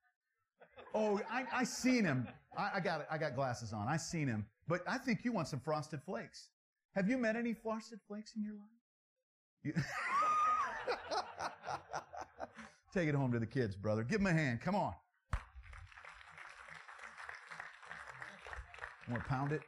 Oh, 0.94 1.20
I, 1.30 1.44
I 1.52 1.64
seen 1.64 2.04
him. 2.04 2.26
I, 2.56 2.70
I 2.74 2.80
got. 2.80 3.06
I 3.10 3.18
got 3.18 3.34
glasses 3.34 3.72
on. 3.72 3.88
I 3.88 3.96
seen 3.96 4.28
him. 4.28 4.46
But 4.68 4.82
I 4.86 4.98
think 4.98 5.24
you 5.24 5.32
want 5.32 5.48
some 5.48 5.60
frosted 5.60 6.02
flakes. 6.02 6.48
Have 6.94 7.08
you 7.08 7.16
met 7.16 7.36
any 7.36 7.54
frosted 7.54 8.00
flakes 8.06 8.34
in 8.36 8.44
your 8.44 8.54
life? 8.54 8.62
You 9.62 9.72
Take 12.92 13.08
it 13.08 13.14
home 13.14 13.32
to 13.32 13.38
the 13.38 13.46
kids, 13.46 13.74
brother. 13.74 14.02
Give 14.02 14.18
them 14.18 14.26
a 14.26 14.32
hand. 14.32 14.60
Come 14.60 14.74
on. 14.74 14.92
Want 19.08 19.22
to 19.22 19.28
pound 19.28 19.52
it? 19.52 19.62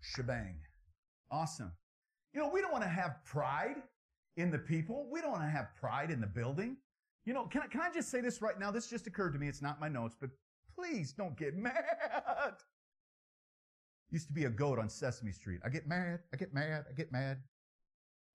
Shebang. 0.00 0.56
Awesome. 1.30 1.72
You 2.32 2.40
know, 2.40 2.50
we 2.52 2.60
don't 2.60 2.72
want 2.72 2.84
to 2.84 2.90
have 2.90 3.24
pride 3.24 3.76
in 4.36 4.50
the 4.50 4.58
people. 4.58 5.08
We 5.10 5.20
don't 5.20 5.30
want 5.30 5.44
to 5.44 5.48
have 5.48 5.68
pride 5.80 6.10
in 6.10 6.20
the 6.20 6.26
building. 6.26 6.76
You 7.24 7.34
know, 7.34 7.44
can 7.46 7.62
I, 7.62 7.66
can 7.66 7.80
I 7.80 7.90
just 7.90 8.10
say 8.10 8.20
this 8.20 8.42
right 8.42 8.58
now? 8.58 8.70
This 8.70 8.88
just 8.88 9.06
occurred 9.06 9.32
to 9.32 9.38
me. 9.38 9.48
It's 9.48 9.62
not 9.62 9.80
my 9.80 9.88
notes, 9.88 10.16
but 10.20 10.30
please 10.74 11.12
don't 11.12 11.36
get 11.36 11.56
mad. 11.56 12.54
Used 14.10 14.28
to 14.28 14.32
be 14.32 14.44
a 14.44 14.50
goat 14.50 14.78
on 14.78 14.88
Sesame 14.88 15.32
Street. 15.32 15.60
I 15.64 15.68
get 15.68 15.88
mad, 15.88 16.20
I 16.32 16.36
get 16.36 16.54
mad, 16.54 16.84
I 16.88 16.92
get 16.94 17.10
mad. 17.10 17.38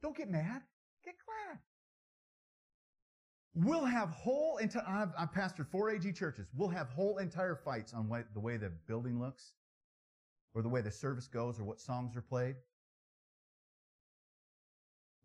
Don't 0.02 0.16
get 0.16 0.30
mad, 0.30 0.62
get 1.06 1.16
glad. 1.26 1.60
We'll 3.54 3.86
have 3.86 4.10
whole 4.10 4.58
entire, 4.58 4.86
I've, 4.88 5.12
I've 5.18 5.34
pastored 5.34 5.68
four 5.68 5.90
AG 5.90 6.10
churches. 6.14 6.48
We'll 6.56 6.70
have 6.70 6.90
whole 6.90 7.18
entire 7.18 7.56
fights 7.56 7.94
on 7.94 8.08
what, 8.08 8.26
the 8.34 8.40
way 8.40 8.58
the 8.58 8.72
building 8.88 9.20
looks, 9.20 9.52
or 10.54 10.62
the 10.62 10.70
way 10.70 10.82
the 10.82 10.92
service 10.92 11.28
goes, 11.28 11.60
or 11.60 11.66
what 11.66 11.80
songs 11.80 12.16
are 12.16 12.22
played. 12.22 12.56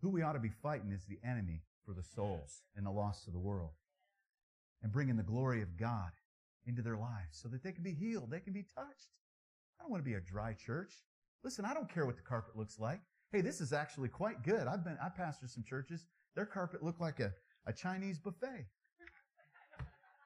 Who 0.03 0.11
we 0.11 0.23
ought 0.23 0.33
to 0.33 0.41
be 0.41 0.51
fighting 0.51 0.91
is 0.91 1.05
the 1.05 1.19
enemy 1.25 1.63
for 1.85 1.95
the 1.95 2.03
souls 2.03 2.63
and 2.75 2.85
the 2.85 2.91
lost 2.91 3.29
of 3.29 3.33
the 3.33 3.39
world. 3.39 3.73
And 4.83 4.93
bringing 4.93 5.17
the 5.17 5.23
glory 5.23 5.63
of 5.63 5.77
God 5.77 6.11
into 6.67 6.83
their 6.83 6.97
lives 6.97 7.39
so 7.41 7.49
that 7.49 7.63
they 7.63 7.73
can 7.73 7.85
be 7.85 7.95
healed, 7.95 8.31
they 8.31 8.41
can 8.41 8.53
be 8.53 8.67
touched. 8.75 9.11
I 9.79 9.85
don't 9.85 9.91
want 9.91 10.05
to 10.05 10.09
be 10.09 10.17
a 10.17 10.21
dry 10.21 10.53
church. 10.53 10.93
Listen, 11.45 11.65
I 11.65 11.75
don't 11.75 11.89
care 11.89 12.07
what 12.07 12.17
the 12.17 12.23
carpet 12.23 12.57
looks 12.57 12.79
like. 12.79 13.01
Hey, 13.31 13.41
this 13.41 13.61
is 13.61 13.73
actually 13.73 14.09
quite 14.09 14.43
good. 14.43 14.67
I've 14.67 14.85
been, 14.85 14.99
I 15.03 15.09
pastored 15.09 15.51
some 15.51 15.65
churches. 15.65 16.05
Their 16.35 16.47
carpet 16.47 16.83
looked 16.83 17.01
like 17.01 17.21
a, 17.21 17.33
a 17.67 17.73
Chinese 17.73 18.19
buffet. 18.19 18.67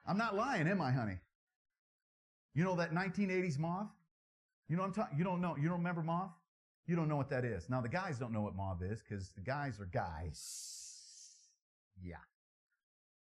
I'm 0.07 0.17
not 0.17 0.35
lying, 0.35 0.67
am 0.67 0.81
I, 0.81 0.91
honey? 0.91 1.17
You 2.53 2.63
know 2.63 2.75
that 2.75 2.93
1980s 2.93 3.57
moth? 3.57 3.87
You 4.67 4.77
know 4.77 4.83
I'm 4.83 4.93
talking, 4.93 5.17
you 5.17 5.23
don't 5.23 5.41
know, 5.41 5.55
you 5.57 5.67
don't 5.67 5.77
remember 5.77 6.01
moth? 6.01 6.31
You 6.87 6.95
don't 6.95 7.07
know 7.07 7.15
what 7.15 7.29
that 7.29 7.45
is. 7.45 7.69
Now 7.69 7.81
the 7.81 7.89
guys 7.89 8.17
don't 8.17 8.33
know 8.33 8.41
what 8.41 8.55
mauve 8.55 8.81
is 8.81 9.01
because 9.01 9.29
the 9.29 9.41
guys 9.41 9.79
are 9.79 9.85
guys. 9.85 10.89
Yeah. 12.03 12.15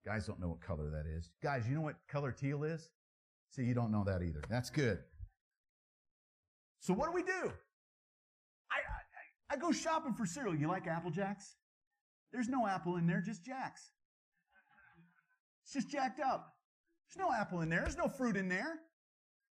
Guys 0.04 0.26
don't 0.26 0.40
know 0.40 0.48
what 0.48 0.60
color 0.60 0.90
that 0.90 1.06
is. 1.06 1.30
Guys, 1.42 1.68
you 1.68 1.74
know 1.74 1.80
what 1.82 1.96
color 2.08 2.32
teal 2.32 2.64
is? 2.64 2.88
See, 3.50 3.62
you 3.62 3.74
don't 3.74 3.92
know 3.92 4.02
that 4.04 4.22
either. 4.22 4.42
That's 4.48 4.70
good. 4.70 4.98
So 6.80 6.92
what 6.94 7.06
do 7.06 7.12
we 7.12 7.22
do? 7.22 7.52
I, 8.70 8.78
I, 8.78 9.54
I 9.54 9.56
go 9.56 9.70
shopping 9.70 10.14
for 10.14 10.26
cereal. 10.26 10.56
You 10.56 10.68
like 10.68 10.86
Apple 10.86 11.10
Jacks? 11.10 11.54
There's 12.32 12.48
no 12.48 12.66
apple 12.66 12.96
in 12.96 13.06
there, 13.06 13.20
just 13.20 13.44
Jacks. 13.44 13.92
It's 15.74 15.86
just 15.86 15.90
jacked 15.90 16.20
up. 16.20 16.52
There's 17.08 17.26
no 17.26 17.32
apple 17.34 17.62
in 17.62 17.70
there. 17.70 17.80
There's 17.80 17.96
no 17.96 18.08
fruit 18.08 18.36
in 18.36 18.46
there. 18.46 18.80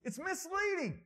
It's 0.04 0.20
misleading. 0.20 1.00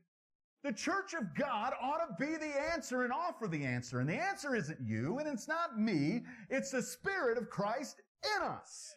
The 0.61 0.73
church 0.73 1.13
of 1.13 1.33
God 1.35 1.71
ought 1.81 1.99
to 1.99 2.15
be 2.19 2.35
the 2.35 2.51
answer 2.73 3.05
and 3.05 3.13
offer 3.13 3.47
the 3.47 3.63
answer. 3.63 4.01
And 4.01 4.09
the 4.09 4.15
answer 4.15 4.55
isn't 4.55 4.79
you, 4.81 5.19
and 5.19 5.27
it's 5.27 5.47
not 5.47 5.79
me. 5.79 6.23
It's 6.49 6.71
the 6.71 6.81
Spirit 6.81 7.37
of 7.37 7.49
Christ 7.49 8.01
in 8.35 8.43
us. 8.43 8.93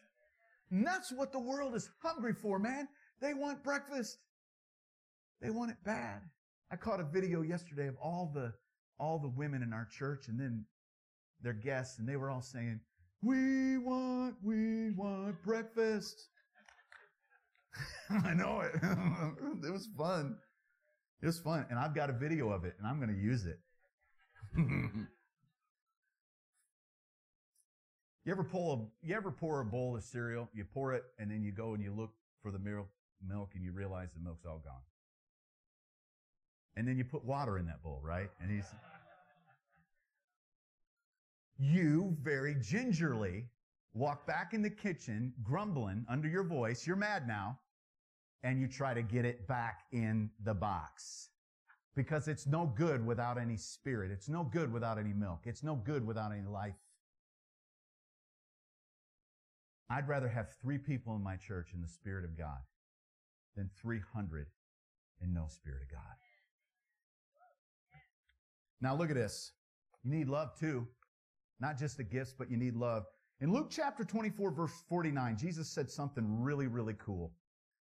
And 0.73 0.85
that's 0.85 1.13
what 1.13 1.31
the 1.31 1.39
world 1.39 1.77
is 1.77 1.89
hungry 2.03 2.33
for, 2.33 2.59
man. 2.59 2.89
They 3.21 3.35
want 3.35 3.63
breakfast. 3.63 4.19
They 5.41 5.51
want 5.51 5.71
it 5.71 5.77
bad. 5.85 6.23
I 6.73 6.77
caught 6.77 6.99
a 6.99 7.05
video 7.05 7.43
yesterday 7.43 7.87
of 7.87 7.97
all 8.03 8.33
the, 8.35 8.53
all 8.99 9.21
the 9.21 9.29
women 9.29 9.63
in 9.63 9.73
our 9.73 9.87
church 9.87 10.27
and 10.27 10.41
then 10.41 10.65
their 11.43 11.53
guests, 11.53 12.01
and 12.01 12.09
they 12.09 12.17
were 12.17 12.29
all 12.29 12.43
saying, 12.43 12.81
we 13.23 13.79
want, 13.79 14.37
we 14.43 14.91
breakfast. 15.49 16.29
I 18.11 18.35
know 18.35 18.61
it. 18.61 18.73
it 19.67 19.73
was 19.73 19.89
fun. 19.97 20.37
It 21.23 21.27
was 21.27 21.41
fun. 21.41 21.65
And 21.71 21.79
I've 21.79 21.95
got 21.95 22.11
a 22.11 22.13
video 22.13 22.51
of 22.51 22.67
it 22.67 22.75
and 22.79 22.87
I'm 22.87 22.99
going 22.99 23.15
to 23.15 23.21
use 23.21 23.47
it. 23.47 23.59
you 24.57 25.07
ever 28.31 28.45
pull 28.45 28.73
a, 28.73 29.07
you 29.07 29.17
ever 29.17 29.31
pour 29.31 29.61
a 29.61 29.65
bowl 29.65 29.97
of 29.97 30.03
cereal, 30.03 30.51
you 30.53 30.67
pour 30.73 30.93
it 30.93 31.05
and 31.19 31.31
then 31.31 31.43
you 31.43 31.51
go 31.51 31.73
and 31.73 31.83
you 31.83 31.93
look 31.97 32.11
for 32.43 32.51
the 32.51 32.59
milk, 32.59 32.89
milk 33.27 33.53
and 33.55 33.65
you 33.65 33.73
realize 33.73 34.11
the 34.15 34.21
milk's 34.21 34.45
all 34.45 34.61
gone. 34.63 34.83
And 36.77 36.87
then 36.87 36.99
you 36.99 37.05
put 37.05 37.25
water 37.25 37.57
in 37.59 37.67
that 37.67 37.83
bowl, 37.83 38.01
right? 38.05 38.29
And 38.43 38.51
he's, 38.51 38.67
you 41.59 42.17
very 42.23 42.55
gingerly 42.61 43.47
walk 43.95 44.27
back 44.27 44.55
in 44.55 44.63
the 44.63 44.71
kitchen 44.71 45.33
grumbling 45.43 46.05
under 46.09 46.29
your 46.29 46.45
voice. 46.45 46.87
You're 46.87 46.97
mad 46.97 47.27
now 47.27 47.59
and 48.43 48.61
you 48.61 48.69
try 48.69 48.95
to 48.95 49.03
get 49.03 49.25
it 49.25 49.47
back 49.49 49.81
in 49.93 50.31
the 50.45 50.55
box. 50.55 51.31
Because 51.97 52.29
it's 52.29 52.47
no 52.47 52.73
good 52.77 53.05
without 53.05 53.39
any 53.39 53.57
spirit. 53.57 54.13
It's 54.13 54.29
no 54.29 54.45
good 54.45 54.73
without 54.73 54.99
any 54.99 55.13
milk. 55.13 55.41
It's 55.45 55.65
no 55.65 55.75
good 55.75 56.07
without 56.07 56.31
any 56.31 56.47
life. 56.47 56.77
I'd 59.91 60.07
rather 60.07 60.29
have 60.29 60.49
three 60.61 60.79
people 60.79 61.17
in 61.17 61.23
my 61.23 61.37
church 61.37 61.71
in 61.75 61.81
the 61.81 61.89
Spirit 61.89 62.25
of 62.25 62.37
God 62.37 62.59
than 63.57 63.71
300 63.81 64.47
in 65.23 65.33
no 65.33 65.47
Spirit 65.49 65.83
of 65.83 65.91
God. 65.91 66.17
Now 68.81 68.95
look 68.95 69.11
at 69.11 69.17
this. 69.17 69.53
You 70.05 70.11
need 70.11 70.29
love 70.29 70.51
too. 70.59 70.87
Not 71.59 71.79
just 71.79 71.97
the 71.97 72.05
gifts, 72.05 72.35
but 72.39 72.51
you 72.51 72.57
need 72.57 72.77
love. 72.77 73.05
In 73.41 73.53
Luke 73.53 73.69
chapter 73.71 74.05
24 74.05 74.51
verse 74.51 74.73
49, 74.89 75.37
Jesus 75.37 75.69
said 75.69 75.91
something 75.91 76.43
really, 76.43 76.67
really 76.67 76.97
cool. 76.99 77.33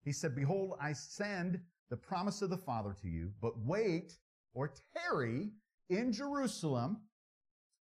He 0.04 0.14
said, 0.14 0.36
Behold, 0.36 0.78
I 0.80 0.94
send 0.94 1.60
the 1.90 1.98
promise 1.98 2.42
of 2.42 2.50
the 2.50 2.58
Father 2.58 2.96
to 3.02 3.08
you, 3.10 3.32
but 3.42 3.60
wait 3.60 4.18
or 4.54 4.74
tarry 4.96 5.52
in 5.90 6.14
Jerusalem 6.14 7.02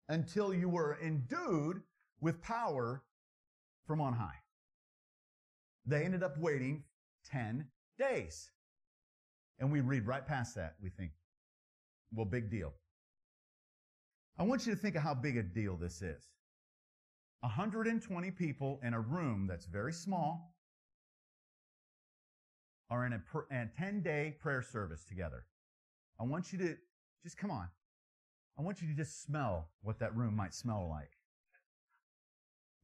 until 0.10 0.54
you 0.54 0.68
were 0.68 1.00
endued 1.02 1.82
with 2.20 2.42
power 2.42 3.04
from 3.88 4.02
on 4.02 4.14
high. 4.14 4.42
They 5.86 6.04
ended 6.04 6.22
up 6.22 6.38
waiting 6.38 6.84
10 7.32 7.66
days. 7.98 8.52
And 9.60 9.72
we 9.72 9.80
read 9.80 10.06
right 10.06 10.26
past 10.26 10.56
that. 10.56 10.76
We 10.82 10.90
think, 10.90 11.12
well, 12.14 12.26
big 12.26 12.50
deal. 12.50 12.74
I 14.38 14.44
want 14.44 14.66
you 14.66 14.74
to 14.74 14.80
think 14.80 14.96
of 14.96 15.04
how 15.04 15.14
big 15.14 15.38
a 15.38 15.44
deal 15.44 15.78
this 15.78 16.02
is. 16.02 16.33
120 17.44 18.32
people 18.32 18.80
in 18.84 18.94
a 18.94 19.02
room 19.02 19.48
that's 19.48 19.66
very 19.66 19.92
small 19.92 20.56
are 22.90 23.06
in 23.06 23.12
a, 23.12 23.22
a 23.52 23.68
10 23.78 24.02
day 24.02 24.38
prayer 24.40 24.62
service 24.62 25.04
together. 25.04 25.44
I 26.22 26.24
want 26.24 26.54
you 26.54 26.60
to 26.60 26.78
just 27.22 27.38
come 27.38 27.52
on. 27.52 27.68
I 28.58 28.62
want 28.62 28.82
you 28.82 28.88
to 28.88 28.94
just 28.94 29.24
smell 29.24 29.68
what 29.82 30.00
that 30.00 30.16
room 30.16 30.38
might 30.38 30.54
smell 30.54 30.88
like. 30.90 31.12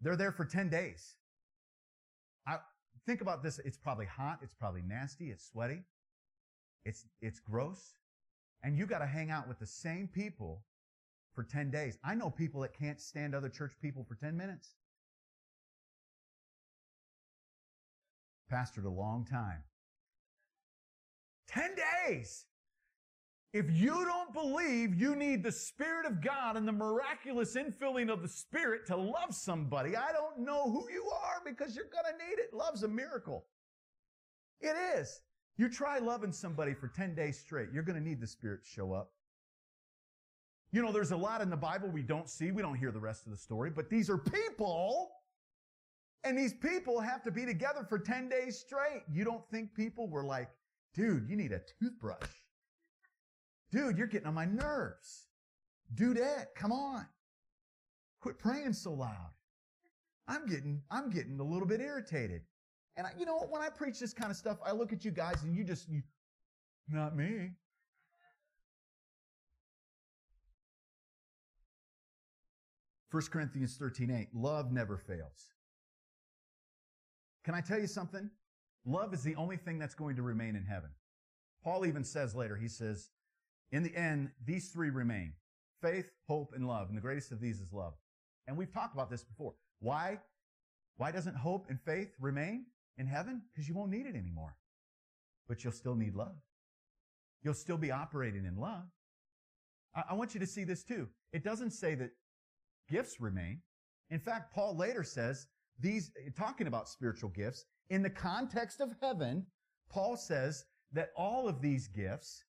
They're 0.02 0.18
there 0.18 0.34
for 0.34 0.44
10 0.44 0.70
days. 0.70 1.16
I 2.46 2.58
think 3.06 3.22
about 3.22 3.44
this. 3.44 3.60
It's 3.64 3.78
probably 3.78 4.08
hot. 4.08 4.40
It's 4.42 4.56
probably 4.56 4.82
nasty. 4.82 5.30
It's 5.30 5.46
sweaty. 5.46 5.84
It's, 6.84 7.06
it's 7.22 7.40
gross. 7.40 7.94
And 8.62 8.78
you 8.78 8.86
got 8.86 9.00
to 9.00 9.06
hang 9.06 9.32
out 9.32 9.48
with 9.48 9.60
the 9.60 9.68
same 9.68 10.10
people 10.14 10.64
for 11.40 11.46
10 11.46 11.72
days. 11.72 11.98
I 12.04 12.16
know 12.16 12.30
people 12.30 12.60
that 12.64 12.78
can't 12.78 13.00
stand 13.00 13.34
other 13.34 13.48
church 13.48 13.72
people 13.82 14.04
for 14.04 14.16
10 14.16 14.36
minutes. 14.36 14.76
Pastored 18.52 18.84
a 18.84 18.90
long 18.90 19.26
time. 19.26 19.64
10 21.48 21.76
days. 22.06 22.44
If 23.54 23.72
you 23.72 24.04
don't 24.04 24.34
believe 24.34 24.94
you 24.94 25.16
need 25.16 25.42
the 25.42 25.52
Spirit 25.54 26.06
of 26.06 26.22
God 26.22 26.58
and 26.58 26.68
the 26.68 26.74
miraculous 26.74 27.56
infilling 27.56 28.12
of 28.12 28.22
the 28.22 28.28
Spirit 28.28 28.86
to 28.88 28.98
love 28.98 29.34
somebody, 29.34 29.96
I 29.96 30.12
don't 30.12 30.40
know 30.40 30.70
who 30.70 30.92
you 30.92 31.10
are 31.10 31.42
because 31.46 31.74
you're 31.74 31.86
going 31.86 32.04
to 32.04 32.26
need 32.28 32.38
it. 32.38 32.54
Love's 32.54 32.84
a 32.84 32.88
miracle. 32.90 33.46
It 34.60 34.76
is. 34.98 35.22
You 35.56 35.70
try 35.70 36.00
loving 36.00 36.34
somebody 36.34 36.74
for 36.74 36.90
10 36.90 37.16
days 37.16 37.40
straight, 37.40 37.70
you're 37.74 37.84
going 37.84 37.98
to 37.98 38.06
need 38.06 38.20
the 38.20 38.28
Spirit 38.28 38.66
to 38.66 38.70
show 38.70 38.92
up. 38.92 39.14
You 40.72 40.84
know, 40.84 40.92
there's 40.92 41.12
a 41.12 41.18
lot 41.18 41.42
in 41.42 41.50
the 41.50 41.58
Bible 41.58 41.90
we 41.90 42.04
don't 42.04 42.30
see. 42.30 42.52
We 42.52 42.62
don't 42.62 42.76
hear 42.76 42.92
the 42.92 43.00
rest 43.00 43.26
of 43.26 43.32
the 43.32 43.38
story, 43.38 43.72
but 43.72 43.90
these 43.90 44.10
are 44.10 44.18
people. 44.18 45.12
And 46.24 46.38
these 46.38 46.54
people 46.54 47.00
have 47.00 47.24
to 47.24 47.32
be 47.32 47.46
together 47.46 47.86
for 47.88 47.98
10 47.98 48.30
days 48.30 48.60
straight. 48.60 49.04
You 49.12 49.24
don't 49.24 49.44
think 49.50 49.74
people 49.74 50.08
were 50.08 50.26
like, 50.26 50.50
dude, 50.94 51.30
you 51.30 51.36
need 51.36 51.54
a 51.54 51.62
toothbrush. 51.80 52.30
Dude, 53.72 53.98
you're 53.98 54.08
getting 54.08 54.28
on 54.28 54.34
my 54.34 54.46
nerves. 54.46 55.28
Dudette, 55.96 56.48
come 56.56 56.72
on. 56.72 57.06
Quit 58.22 58.38
praying 58.38 58.74
so 58.74 58.94
loud. 58.94 59.32
I'm 60.28 60.46
getting, 60.46 60.82
I'm 60.92 61.10
getting 61.10 61.40
a 61.40 61.44
little 61.44 61.68
bit 61.68 61.80
irritated. 61.80 62.42
And 62.98 63.08
I, 63.08 63.12
you 63.18 63.26
know, 63.26 63.48
when 63.50 63.62
I 63.62 63.70
preach 63.70 64.00
this 64.00 64.14
kind 64.14 64.30
of 64.30 64.38
stuff, 64.38 64.58
I 64.64 64.72
look 64.72 64.92
at 64.92 65.06
you 65.06 65.12
guys 65.12 65.44
and 65.44 65.56
you 65.56 65.64
just, 65.64 65.90
you, 65.90 66.04
not 66.90 67.16
me. 67.16 67.52
1 73.12 73.24
Corinthians 73.32 73.76
13, 73.78 74.12
8, 74.12 74.28
love 74.34 74.72
never 74.72 74.98
fails. 74.98 75.54
Can 77.44 77.56
I 77.56 77.62
tell 77.62 77.80
you 77.80 77.88
something? 77.88 78.30
Love 78.86 79.14
is 79.14 79.24
the 79.24 79.36
only 79.36 79.58
thing 79.58 79.80
that's 79.80 79.96
going 79.96 80.16
to 80.16 80.22
remain 80.22 80.56
in 80.56 80.64
heaven. 80.64 80.90
Paul 81.64 81.86
even 81.86 82.04
says 82.04 82.36
later, 82.36 82.56
he 82.56 82.68
says, 82.68 83.10
in 83.72 83.84
the 83.84 83.96
end, 83.96 84.32
these 84.46 84.70
three 84.70 84.90
remain. 84.90 85.34
Faith, 85.82 86.10
hope, 86.28 86.54
and 86.56 86.68
love. 86.68 86.88
And 86.90 86.98
the 86.98 87.02
greatest 87.02 87.32
of 87.32 87.40
these 87.40 87.60
is 87.60 87.72
love. 87.72 87.94
And 88.48 88.58
we've 88.58 88.72
talked 88.72 88.94
about 88.94 89.10
this 89.10 89.24
before. 89.24 89.54
Why? 89.80 90.20
Why 90.98 91.12
doesn't 91.12 91.36
hope 91.36 91.68
and 91.70 91.80
faith 91.80 92.10
remain 92.20 92.66
in 92.98 93.08
heaven? 93.08 93.42
Because 93.54 93.68
you 93.68 93.76
won't 93.76 93.92
need 93.92 94.06
it 94.06 94.16
anymore. 94.16 94.56
But 95.48 95.64
you'll 95.64 95.74
still 95.74 95.96
need 95.96 96.16
love. 96.16 96.36
You'll 97.44 97.54
still 97.54 97.78
be 97.78 97.92
operating 97.92 98.46
in 98.46 98.58
love. 98.58 98.84
I, 99.96 100.04
I 100.12 100.14
want 100.16 100.34
you 100.34 100.40
to 100.40 100.48
see 100.48 100.64
this 100.64 100.84
too. 100.84 101.08
It 101.32 101.44
doesn't 101.44 101.72
say 101.72 101.96
that 101.96 102.12
gifts 102.90 103.22
remain. 103.22 103.62
In 104.10 104.20
fact, 104.20 104.54
Paul 104.54 104.76
later 104.76 105.04
says 105.04 105.48
these, 105.80 106.12
talking 106.38 106.68
about 106.68 106.90
spiritual 106.90 107.30
gifts, 107.30 107.66
in 107.90 108.04
the 108.04 108.10
context 108.10 108.82
of 108.82 108.94
heaven, 109.02 109.46
Paul 109.90 110.18
says 110.18 110.66
that 110.94 111.10
all 111.16 111.48
of 111.48 111.62
these 111.62 111.88
gifts 111.88 112.44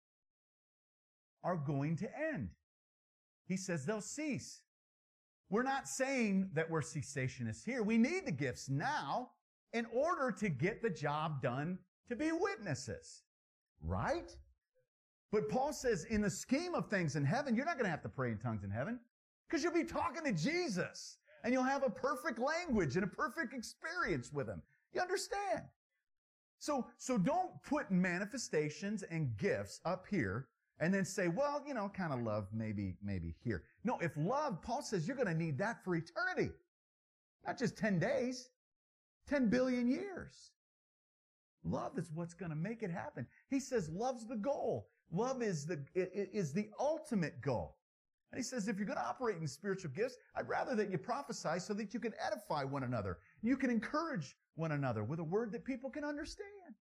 are 1.43 1.57
going 1.57 1.97
to 1.97 2.09
end. 2.33 2.51
He 3.47 3.57
says 3.57 3.85
they'll 3.85 4.01
cease. 4.01 4.63
We're 5.49 5.63
not 5.63 5.89
saying 5.89 6.51
that 6.55 6.69
we're 6.71 6.81
cessationists 6.81 7.65
here. 7.65 7.83
We 7.83 7.99
need 7.99 8.27
the 8.27 8.33
gifts 8.33 8.69
now 8.69 9.31
in 9.73 9.87
order 9.93 10.33
to 10.41 10.49
get 10.49 10.83
the 10.83 10.91
job 10.91 11.41
done 11.43 11.79
to 12.09 12.17
be 12.17 12.33
witnesses. 12.33 13.23
Right? 13.83 14.35
But 15.31 15.49
Paul 15.49 15.73
says 15.73 16.05
in 16.05 16.23
the 16.23 16.31
scheme 16.31 16.75
of 16.75 16.89
things 16.89 17.15
in 17.15 17.25
heaven, 17.25 17.55
you're 17.55 17.65
not 17.65 17.75
going 17.75 17.85
to 17.85 17.91
have 17.91 18.03
to 18.03 18.09
pray 18.09 18.31
in 18.31 18.39
tongues 18.39 18.65
in 18.65 18.71
heaven. 18.71 18.99
Because 19.49 19.63
you'll 19.63 19.73
be 19.73 19.85
talking 19.85 20.25
to 20.25 20.33
Jesus 20.33 21.19
and 21.45 21.53
you'll 21.53 21.63
have 21.63 21.85
a 21.85 21.91
perfect 21.91 22.39
language 22.39 22.97
and 22.97 23.05
a 23.05 23.09
perfect 23.09 23.55
experience 23.55 24.33
with 24.33 24.49
him. 24.49 24.63
You 24.93 25.01
understand? 25.01 25.63
So, 26.59 26.87
so 26.99 27.19
don't 27.19 27.51
put 27.63 27.91
manifestations 27.91 29.03
and 29.05 29.37
gifts 29.37 29.81
up 29.85 30.07
here 30.09 30.49
and 30.81 30.93
then 30.93 31.05
say, 31.05 31.29
well, 31.29 31.63
you 31.67 31.75
know, 31.75 31.89
kind 31.89 32.13
of 32.13 32.21
love 32.23 32.49
maybe, 32.53 32.97
maybe 33.03 33.35
here. 33.43 33.65
No, 33.85 33.99
if 34.01 34.13
love, 34.17 34.61
Paul 34.63 34.83
says 34.83 35.07
you're 35.07 35.17
going 35.17 35.29
to 35.29 35.35
need 35.35 35.59
that 35.59 35.85
for 35.85 35.95
eternity. 35.95 36.51
Not 37.47 37.59
just 37.59 37.77
10 37.79 37.99
days, 37.99 38.51
10 39.29 39.49
billion 39.49 39.89
years. 39.89 40.51
Love 41.65 41.99
is 41.99 42.11
what's 42.15 42.35
going 42.35 42.51
to 42.51 42.57
make 42.57 42.83
it 42.83 42.91
happen. 42.91 43.27
He 43.49 43.61
says 43.61 43.89
love's 43.91 44.27
the 44.27 44.37
goal. 44.37 44.89
Love 45.13 45.43
is 45.43 45.67
the, 45.67 45.81
is 45.95 46.53
the 46.53 46.69
ultimate 46.79 47.41
goal. 47.41 47.77
And 48.33 48.39
he 48.39 48.43
says, 48.43 48.69
if 48.69 48.77
you're 48.77 48.87
going 48.87 48.99
to 48.99 49.07
operate 49.07 49.37
in 49.41 49.47
spiritual 49.47 49.91
gifts, 49.93 50.17
I'd 50.35 50.49
rather 50.49 50.75
that 50.75 50.91
you 50.91 50.99
prophesy 50.99 51.59
so 51.59 51.73
that 51.75 51.95
you 51.95 52.01
can 52.01 52.13
edify 52.25 52.65
one 52.65 52.83
another. 52.83 53.19
You 53.43 53.57
can 53.57 53.71
encourage 53.71 54.37
one 54.57 54.73
another 54.73 55.05
with 55.05 55.21
a 55.21 55.25
word 55.25 55.53
that 55.53 55.65
people 55.65 55.91
can 55.91 56.05
understand. 56.05 56.49
And 56.67 56.75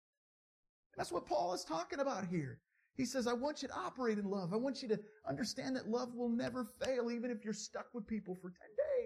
that's 0.96 1.12
what 1.12 1.26
Paul 1.26 1.52
is 1.52 1.64
talking 1.64 2.00
about 2.00 2.26
here. 2.26 2.60
He 2.94 3.04
says, 3.06 3.26
I 3.26 3.32
want 3.32 3.62
you 3.62 3.68
to 3.68 3.74
operate 3.74 4.18
in 4.18 4.30
love. 4.30 4.52
I 4.52 4.56
want 4.56 4.82
you 4.82 4.88
to 4.88 5.00
understand 5.28 5.74
that 5.76 5.88
love 5.88 6.14
will 6.14 6.28
never 6.28 6.64
fail, 6.64 7.10
even 7.10 7.30
if 7.30 7.44
you're 7.44 7.54
stuck 7.54 7.86
with 7.94 8.06
people 8.06 8.36
for 8.40 8.50
10 8.50 8.56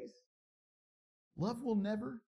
days. 0.03 0.11
Love 1.37 1.63
will 1.63 1.77
never 1.77 2.23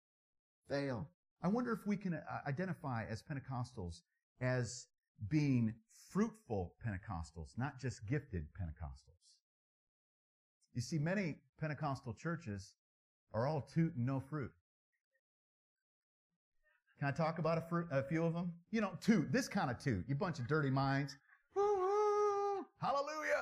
fail. 0.69 1.09
I 1.41 1.47
wonder 1.47 1.71
if 1.71 1.85
we 1.87 1.97
can 1.97 2.13
uh, 2.13 2.21
identify 2.47 3.05
as 3.09 3.23
Pentecostals 3.23 4.01
as 4.41 4.87
being 5.29 5.73
fruitful 6.11 6.73
Pentecostals, 6.85 7.57
not 7.57 7.79
just 7.79 8.05
gifted 8.07 8.45
Pentecostals. 8.59 9.17
You 10.77 10.81
see, 10.81 10.99
many 10.99 11.37
Pentecostal 11.59 12.13
churches 12.13 12.75
are 13.33 13.47
all 13.47 13.61
toot 13.61 13.95
and 13.95 14.05
no 14.05 14.19
fruit. 14.19 14.51
Can 16.99 17.07
I 17.07 17.11
talk 17.11 17.39
about 17.39 17.57
a, 17.57 17.61
fruit, 17.61 17.87
a 17.89 18.03
few 18.03 18.23
of 18.23 18.35
them? 18.35 18.53
You 18.69 18.81
know, 18.81 18.91
toot, 19.01 19.31
this 19.31 19.47
kind 19.47 19.71
of 19.71 19.79
toot. 19.79 20.05
You 20.07 20.13
bunch 20.13 20.37
of 20.37 20.47
dirty 20.47 20.69
minds. 20.69 21.17
Hallelujah. 21.55 23.41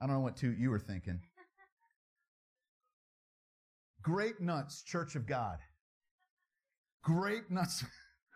I 0.00 0.06
don't 0.06 0.14
know 0.14 0.20
what 0.20 0.36
toot 0.36 0.56
you 0.56 0.70
were 0.70 0.78
thinking. 0.78 1.18
Grape 4.00 4.38
Nuts 4.38 4.82
Church 4.82 5.16
of 5.16 5.26
God. 5.26 5.58
Grape 7.02 7.50
Nuts. 7.50 7.84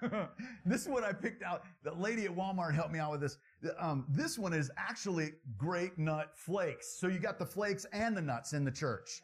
this 0.67 0.83
is 0.83 0.89
what 0.89 1.05
I 1.05 1.13
picked 1.13 1.45
out. 1.45 1.63
The 1.85 1.95
lady 1.95 2.25
at 2.25 2.35
Walmart 2.35 2.75
helped 2.75 2.93
me 2.93 2.99
out 2.99 3.13
with 3.13 3.21
this. 3.21 3.37
Um, 3.79 4.07
this 4.09 4.39
one 4.39 4.53
is 4.53 4.71
actually 4.77 5.33
grape 5.57 5.97
nut 5.99 6.33
flakes. 6.35 6.97
So 6.99 7.07
you 7.07 7.19
got 7.19 7.39
the 7.39 7.47
flakes 7.47 7.87
and 7.93 8.17
the 8.17 8.23
nuts 8.23 8.53
in 8.53 8.65
the 8.65 8.71
church. 8.71 9.23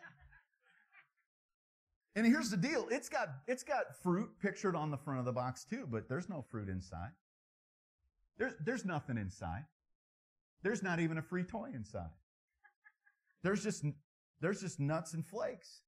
And 2.15 2.27
here's 2.27 2.51
the 2.51 2.57
deal. 2.57 2.87
It's 2.91 3.09
got, 3.09 3.29
it's 3.47 3.63
got 3.63 3.97
fruit 4.03 4.29
pictured 4.41 4.75
on 4.75 4.91
the 4.91 4.97
front 4.97 5.21
of 5.21 5.25
the 5.25 5.33
box 5.33 5.65
too, 5.65 5.87
but 5.89 6.09
there's 6.09 6.29
no 6.29 6.45
fruit 6.51 6.69
inside. 6.69 7.11
There's, 8.39 8.55
there's 8.65 8.85
nothing 8.85 9.17
inside. 9.19 9.65
There's 10.63 10.83
not 10.83 11.01
even 11.01 11.19
a 11.19 11.23
free 11.23 11.45
toy 11.45 11.71
inside. 11.75 12.11
There's 13.43 13.63
just, 13.63 13.85
there's 14.41 14.61
just 14.61 14.81
nuts 14.81 15.15
and 15.15 15.25
flakes. 15.25 15.83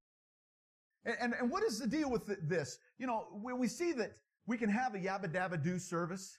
And, 1.04 1.16
and, 1.20 1.34
and 1.34 1.50
what 1.50 1.62
is 1.64 1.78
the 1.78 1.86
deal 1.86 2.10
with 2.10 2.26
this? 2.48 2.78
You 2.98 3.06
know, 3.06 3.26
we, 3.42 3.52
we 3.52 3.66
see 3.66 3.92
that 3.92 4.12
we 4.46 4.56
can 4.56 4.70
have 4.70 4.94
a 4.94 4.98
yabba 4.98 5.32
dabba 5.32 5.62
do 5.62 5.78
service. 5.78 6.38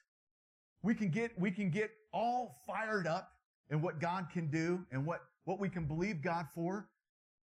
We 0.82 0.94
can 0.94 1.10
get, 1.10 1.38
we 1.38 1.50
can 1.50 1.70
get 1.70 1.90
all 2.12 2.60
fired 2.66 3.06
up 3.06 3.32
in 3.70 3.80
what 3.80 4.00
God 4.00 4.28
can 4.32 4.50
do 4.50 4.84
and 4.90 5.04
what, 5.06 5.20
what 5.44 5.58
we 5.58 5.68
can 5.68 5.84
believe 5.84 6.22
God 6.22 6.46
for. 6.54 6.88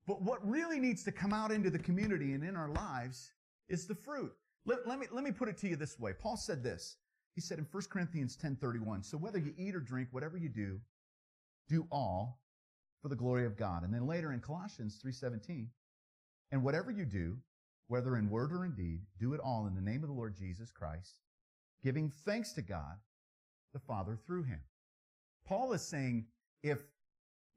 But 0.05 0.21
what 0.21 0.45
really 0.47 0.79
needs 0.79 1.03
to 1.03 1.11
come 1.11 1.33
out 1.33 1.51
into 1.51 1.69
the 1.69 1.79
community 1.79 2.33
and 2.33 2.43
in 2.43 2.55
our 2.55 2.69
lives 2.69 3.31
is 3.69 3.87
the 3.87 3.95
fruit. 3.95 4.31
Let, 4.65 4.87
let, 4.87 4.99
me, 4.99 5.07
let 5.11 5.23
me 5.23 5.31
put 5.31 5.49
it 5.49 5.57
to 5.59 5.67
you 5.67 5.75
this 5.75 5.99
way. 5.99 6.13
Paul 6.13 6.37
said 6.37 6.63
this. 6.63 6.97
He 7.35 7.41
said 7.41 7.59
in 7.59 7.67
1 7.71 7.83
Corinthians 7.91 8.35
10:31, 8.35 9.05
so 9.05 9.17
whether 9.17 9.37
you 9.37 9.53
eat 9.57 9.75
or 9.75 9.79
drink, 9.79 10.09
whatever 10.11 10.37
you 10.37 10.49
do, 10.49 10.79
do 11.69 11.85
all 11.91 12.41
for 13.01 13.09
the 13.09 13.15
glory 13.15 13.45
of 13.45 13.55
God. 13.55 13.83
And 13.83 13.93
then 13.93 14.07
later 14.07 14.33
in 14.33 14.39
Colossians 14.39 14.99
3:17, 15.03 15.67
and 16.51 16.63
whatever 16.63 16.89
you 16.89 17.05
do, 17.05 17.37
whether 17.87 18.17
in 18.17 18.29
word 18.29 18.51
or 18.51 18.65
in 18.65 18.73
deed, 18.73 19.01
do 19.19 19.33
it 19.33 19.39
all 19.39 19.67
in 19.67 19.75
the 19.75 19.81
name 19.81 20.03
of 20.03 20.09
the 20.09 20.15
Lord 20.15 20.35
Jesus 20.35 20.71
Christ, 20.71 21.19
giving 21.83 22.09
thanks 22.25 22.53
to 22.53 22.61
God 22.61 22.97
the 23.77 23.85
Father 23.85 24.17
through 24.25 24.43
him. 24.43 24.59
Paul 25.47 25.73
is 25.73 25.81
saying 25.81 26.25
if 26.63 26.79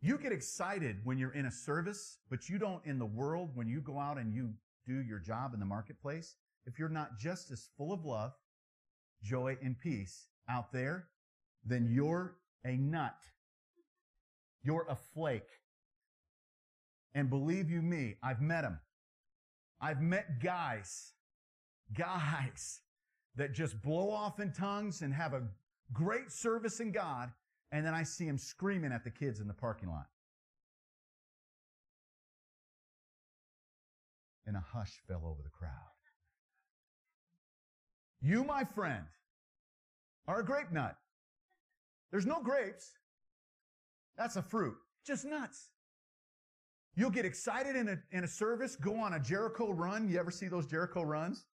you 0.03 0.19
get 0.19 0.33
excited 0.33 0.99
when 1.05 1.19
you're 1.19 1.33
in 1.33 1.47
a 1.47 1.51
service, 1.51 2.19
but 2.29 2.49
you 2.49 2.59
don't 2.59 2.85
in 2.85 2.99
the 2.99 3.07
world 3.07 3.51
when 3.55 3.69
you 3.69 3.81
go 3.81 3.99
out 3.99 4.19
and 4.19 4.35
you 4.35 4.51
do 4.87 5.01
your 5.01 5.19
job 5.19 5.55
in 5.55 5.61
the 5.61 5.67
marketplace, 5.67 6.37
if 6.67 6.79
you're 6.79 6.89
not 6.89 7.19
just 7.19 7.51
as 7.51 7.69
full 7.77 7.93
of 7.93 8.05
love, 8.05 8.33
joy, 9.23 9.57
and 9.63 9.79
peace 9.79 10.27
out 10.49 10.73
there, 10.73 11.09
then 11.65 11.89
you're 11.91 12.37
a 12.67 12.77
nut. 12.77 13.17
You're 14.63 14.87
a 14.89 14.97
flake. 15.15 15.49
And 17.15 17.31
believe 17.31 17.71
you 17.71 17.81
me, 17.81 18.17
I've 18.23 18.43
met 18.43 18.63
them. 18.63 18.79
I've 19.81 20.03
met 20.03 20.43
guys, 20.43 21.13
guys 21.97 22.81
that 23.37 23.53
just 23.55 23.81
blow 23.83 24.11
off 24.11 24.39
in 24.39 24.53
tongues 24.53 25.01
and 25.03 25.15
have 25.15 25.33
a 25.33 25.43
great 25.93 26.31
service 26.31 26.81
in 26.81 26.93
God, 26.93 27.31
and 27.73 27.85
then 27.85 27.95
I 27.95 28.03
see 28.03 28.27
him 28.27 28.39
screaming 28.39 28.93
at 28.93 29.05
the 29.05 29.11
kids 29.11 29.41
in 29.41 29.47
the 29.47 29.55
parking 29.55 29.89
lot. 29.89 30.07
And 34.47 34.57
a 34.57 34.65
hush 34.73 35.01
fell 35.07 35.23
over 35.25 35.43
the 35.43 35.51
crowd. 35.51 35.71
You, 38.21 38.45
my 38.45 38.65
friend, 38.65 39.05
are 40.27 40.41
a 40.41 40.45
grape 40.45 40.73
nut. 40.73 40.97
There's 42.11 42.27
no 42.27 42.43
grapes. 42.43 42.93
That's 44.17 44.37
a 44.37 44.43
fruit. 44.43 44.75
Just 45.07 45.25
nuts. 45.25 45.71
You'll 46.97 47.11
get 47.11 47.25
excited 47.25 47.77
in 47.77 47.89
a, 47.89 47.99
in 48.11 48.25
a 48.25 48.29
service, 48.29 48.77
go 48.77 48.99
on 48.99 49.15
a 49.15 49.21
Jericho 49.21 49.71
run. 49.71 50.09
You 50.09 50.19
ever 50.19 50.31
see 50.31 50.49
those 50.49 50.67
Jericho 50.67 51.03
runs? 51.03 51.47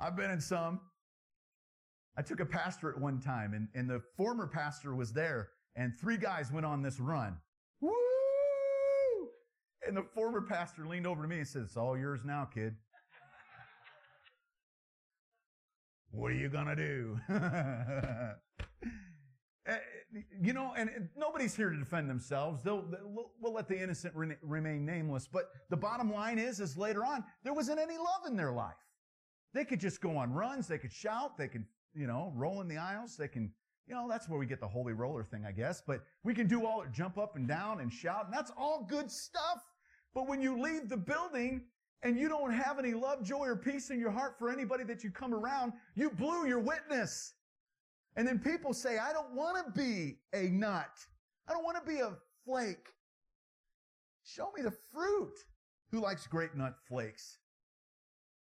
I've 0.00 0.16
been 0.16 0.30
in 0.30 0.40
some. 0.40 0.80
I 2.16 2.22
took 2.22 2.40
a 2.40 2.46
pastor 2.46 2.90
at 2.90 3.00
one 3.00 3.20
time 3.20 3.54
and, 3.54 3.68
and 3.74 3.88
the 3.88 4.02
former 4.16 4.46
pastor 4.46 4.94
was 4.94 5.12
there 5.12 5.50
and 5.76 5.92
three 5.98 6.18
guys 6.18 6.52
went 6.52 6.66
on 6.66 6.82
this 6.82 7.00
run. 7.00 7.36
Woo! 7.80 7.92
And 9.86 9.96
the 9.96 10.02
former 10.14 10.42
pastor 10.42 10.86
leaned 10.86 11.06
over 11.06 11.22
to 11.22 11.28
me 11.28 11.38
and 11.38 11.48
said, 11.48 11.62
it's 11.62 11.76
all 11.76 11.96
yours 11.96 12.20
now, 12.24 12.44
kid. 12.52 12.76
what 16.10 16.30
are 16.30 16.36
you 16.36 16.48
gonna 16.48 16.76
do? 16.76 17.18
Eh, 19.66 19.76
you 20.40 20.52
know, 20.52 20.72
and 20.76 21.08
nobody's 21.16 21.54
here 21.54 21.70
to 21.70 21.76
defend 21.76 22.10
themselves. 22.10 22.62
They'll, 22.62 22.82
they'll, 22.82 23.30
we'll 23.40 23.54
let 23.54 23.68
the 23.68 23.80
innocent 23.80 24.12
remain 24.42 24.84
nameless. 24.84 25.28
But 25.32 25.50
the 25.70 25.76
bottom 25.76 26.12
line 26.12 26.38
is, 26.38 26.58
is 26.58 26.76
later 26.76 27.04
on, 27.04 27.24
there 27.44 27.54
wasn't 27.54 27.78
any 27.78 27.96
love 27.96 28.26
in 28.26 28.36
their 28.36 28.52
life. 28.52 28.74
They 29.54 29.64
could 29.64 29.80
just 29.80 30.00
go 30.00 30.16
on 30.16 30.32
runs. 30.32 30.66
They 30.66 30.78
could 30.78 30.92
shout. 30.92 31.38
They 31.38 31.46
could, 31.46 31.64
you 31.94 32.06
know, 32.06 32.32
rolling 32.36 32.68
the 32.68 32.76
aisles. 32.76 33.16
They 33.16 33.28
can, 33.28 33.52
you 33.86 33.94
know, 33.94 34.08
that's 34.08 34.28
where 34.28 34.38
we 34.38 34.46
get 34.46 34.60
the 34.60 34.68
holy 34.68 34.92
roller 34.92 35.24
thing, 35.24 35.44
I 35.46 35.52
guess. 35.52 35.82
But 35.86 36.02
we 36.24 36.34
can 36.34 36.46
do 36.46 36.66
all, 36.66 36.84
jump 36.92 37.18
up 37.18 37.36
and 37.36 37.46
down 37.46 37.80
and 37.80 37.92
shout. 37.92 38.26
And 38.26 38.34
that's 38.34 38.52
all 38.56 38.86
good 38.88 39.10
stuff. 39.10 39.62
But 40.14 40.28
when 40.28 40.40
you 40.40 40.60
leave 40.60 40.88
the 40.88 40.96
building 40.96 41.62
and 42.02 42.18
you 42.18 42.28
don't 42.28 42.52
have 42.52 42.78
any 42.78 42.92
love, 42.92 43.22
joy, 43.22 43.46
or 43.46 43.56
peace 43.56 43.90
in 43.90 43.98
your 43.98 44.10
heart 44.10 44.36
for 44.38 44.50
anybody 44.50 44.84
that 44.84 45.04
you 45.04 45.10
come 45.10 45.32
around, 45.32 45.72
you 45.94 46.10
blew 46.10 46.46
your 46.46 46.60
witness. 46.60 47.34
And 48.16 48.26
then 48.26 48.38
people 48.38 48.74
say, 48.74 48.98
I 48.98 49.12
don't 49.12 49.34
want 49.34 49.64
to 49.64 49.72
be 49.72 50.18
a 50.34 50.48
nut. 50.48 50.90
I 51.48 51.52
don't 51.52 51.64
want 51.64 51.82
to 51.82 51.90
be 51.90 52.00
a 52.00 52.12
flake. 52.44 52.88
Show 54.24 54.50
me 54.56 54.62
the 54.62 54.74
fruit. 54.92 55.34
Who 55.90 56.00
likes 56.00 56.26
grape 56.26 56.54
nut 56.54 56.74
flakes? 56.86 57.38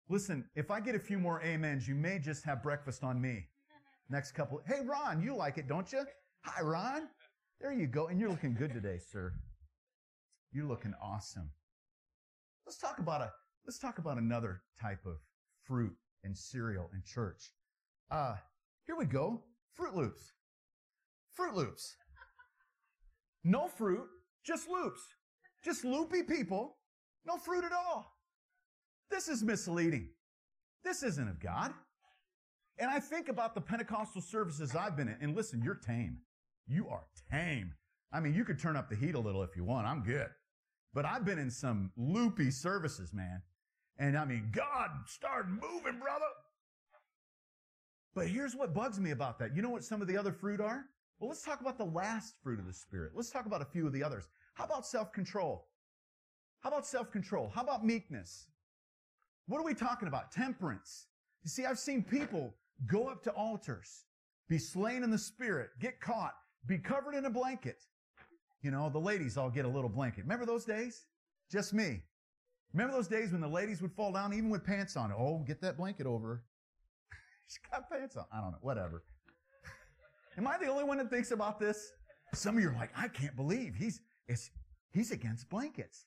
Listen, 0.10 0.46
if 0.56 0.72
I 0.72 0.80
get 0.80 0.96
a 0.96 1.00
few 1.00 1.17
more 1.17 1.43
amens, 1.46 1.88
you 1.88 1.96
may 1.96 2.20
just 2.20 2.46
have 2.46 2.63
breakfast 2.63 3.04
on 3.04 3.22
me. 3.22 3.48
Next 4.10 4.32
couple. 4.32 4.62
Hey, 4.65 4.82
Ron, 4.86 5.22
you 5.22 5.36
like 5.36 5.58
it, 5.58 5.67
don't 5.67 5.91
you? 5.91 6.06
Hi, 6.46 6.62
Ron. 6.62 7.10
There 7.60 7.74
you 7.74 7.88
go. 7.88 8.08
And 8.08 8.20
you're 8.20 8.30
looking 8.30 8.54
good 8.54 8.72
today, 8.72 9.00
sir. 9.00 9.34
You're 10.54 10.65
looking 10.65 10.93
awesome. 11.02 11.50
Let's 12.65 12.78
talk 12.78 13.00
about 13.00 13.22
a, 13.22 13.32
let's 13.65 13.80
talk 13.80 13.98
about 13.98 14.17
another 14.17 14.62
type 14.82 15.06
of 15.06 15.17
fruit 15.65 15.93
and 16.24 16.38
cereal 16.38 16.89
in 16.93 17.02
church. 17.06 17.52
Uh, 18.10 18.36
here 18.86 18.96
we 18.96 19.06
go. 19.06 19.43
Froot 19.78 19.93
Loops. 19.93 20.32
Froot 21.38 21.54
Loops. 21.54 21.96
No 23.43 23.67
fruit, 23.67 24.08
just 24.46 24.67
loops. 24.67 25.02
Just 25.63 25.86
loopy 25.86 26.24
people, 26.24 26.78
no 27.26 27.38
fruit 27.38 27.63
at 27.63 27.72
all. 27.72 28.17
This 29.10 29.28
is 29.28 29.43
misleading. 29.43 30.10
This 30.84 31.04
isn't 31.04 31.28
of 31.28 31.39
God. 31.39 31.74
And 32.80 32.91
I 32.91 33.00
think 33.00 33.30
about 33.30 33.56
the 33.56 33.62
Pentecostal 33.62 34.22
services 34.22 34.76
I've 34.76 34.96
been 34.96 35.08
in, 35.08 35.17
and 35.20 35.36
listen, 35.36 35.62
you're 35.63 35.76
tame. 35.76 36.20
You 36.67 36.88
are 36.89 37.06
tame. 37.32 37.74
I 38.13 38.20
mean, 38.20 38.34
you 38.34 38.46
could 38.46 38.60
turn 38.60 38.76
up 38.76 38.89
the 38.89 38.96
heat 38.96 39.15
a 39.15 39.20
little 39.20 39.43
if 39.43 39.56
you 39.56 39.63
want. 39.63 39.88
I'm 39.88 40.04
good. 40.04 40.28
But 40.93 41.06
I've 41.06 41.26
been 41.26 41.39
in 41.39 41.50
some 41.50 41.91
loopy 41.98 42.52
services, 42.52 43.13
man. 43.13 43.41
And 43.98 44.17
I 44.17 44.26
mean, 44.26 44.50
God 44.52 44.89
started 45.08 45.50
moving, 45.50 46.00
brother. 46.00 46.26
But 48.13 48.28
here's 48.28 48.56
what 48.56 48.74
bugs 48.74 49.00
me 49.00 49.12
about 49.12 49.39
that. 49.39 49.56
You 49.56 49.62
know 49.62 49.70
what 49.70 49.84
some 49.84 50.02
of 50.02 50.08
the 50.08 50.17
other 50.17 50.32
fruit 50.32 50.62
are? 50.62 50.86
Well, 51.20 51.30
let's 51.30 51.41
talk 51.41 51.62
about 51.62 51.78
the 51.78 51.86
last 51.86 52.36
fruit 52.43 52.60
of 52.60 52.67
the 52.67 52.74
Spirit. 52.74 53.13
Let's 53.15 53.32
talk 53.32 53.46
about 53.46 53.62
a 53.62 53.65
few 53.65 53.88
of 53.88 53.93
the 53.93 54.04
others. 54.04 54.28
How 54.54 54.65
about 54.65 54.86
self-control? 54.86 55.67
How 56.60 56.70
about 56.70 56.86
self-control? 56.86 57.52
How 57.54 57.63
about 57.63 57.86
meekness? 57.86 58.48
What 59.48 59.60
are 59.60 59.64
we 59.64 59.74
talking 59.74 60.08
about? 60.08 60.32
Temperance. 60.32 61.08
You 61.44 61.50
see, 61.50 61.66
I've 61.66 61.80
seen 61.80 62.04
people 62.04 62.54
go 62.86 63.08
up 63.08 63.24
to 63.24 63.32
altars, 63.32 64.04
be 64.50 64.58
slain 64.58 65.04
in 65.04 65.10
the 65.10 65.18
spirit, 65.18 65.70
get 65.80 66.00
caught, 66.02 66.34
be 66.68 66.78
covered 66.78 67.16
in 67.16 67.26
a 67.26 67.30
blanket. 67.30 67.84
You 68.62 68.72
know, 68.72 68.90
the 68.90 69.00
ladies 69.00 69.38
all 69.38 69.50
get 69.50 69.66
a 69.66 69.70
little 69.70 69.90
blanket. 69.90 70.24
Remember 70.24 70.46
those 70.46 70.66
days? 70.66 71.06
Just 71.52 71.74
me. 71.74 72.02
Remember 72.74 72.94
those 72.94 73.08
days 73.08 73.32
when 73.32 73.40
the 73.40 73.48
ladies 73.48 73.82
would 73.82 73.94
fall 73.94 74.12
down 74.12 74.34
even 74.34 74.50
with 74.50 74.66
pants 74.66 74.98
on? 74.98 75.14
Oh, 75.18 75.44
get 75.48 75.62
that 75.62 75.78
blanket 75.78 76.06
over. 76.06 76.44
She's 77.48 77.60
got 77.72 77.90
pants 77.90 78.18
on. 78.18 78.26
I 78.32 78.42
don't 78.42 78.52
know. 78.52 78.58
Whatever. 78.62 79.04
Am 80.38 80.48
I 80.48 80.58
the 80.58 80.68
only 80.68 80.84
one 80.84 80.98
that 80.98 81.10
thinks 81.10 81.32
about 81.32 81.60
this? 81.60 81.92
Some 82.34 82.58
of 82.58 82.64
you 82.64 82.70
are 82.70 82.76
like, 82.76 82.92
I 82.96 83.08
can't 83.08 83.36
believe 83.36 83.74
he's 83.76 84.02
it's, 84.28 84.52
he's 84.92 85.12
against 85.12 85.50
blankets. 85.50 86.06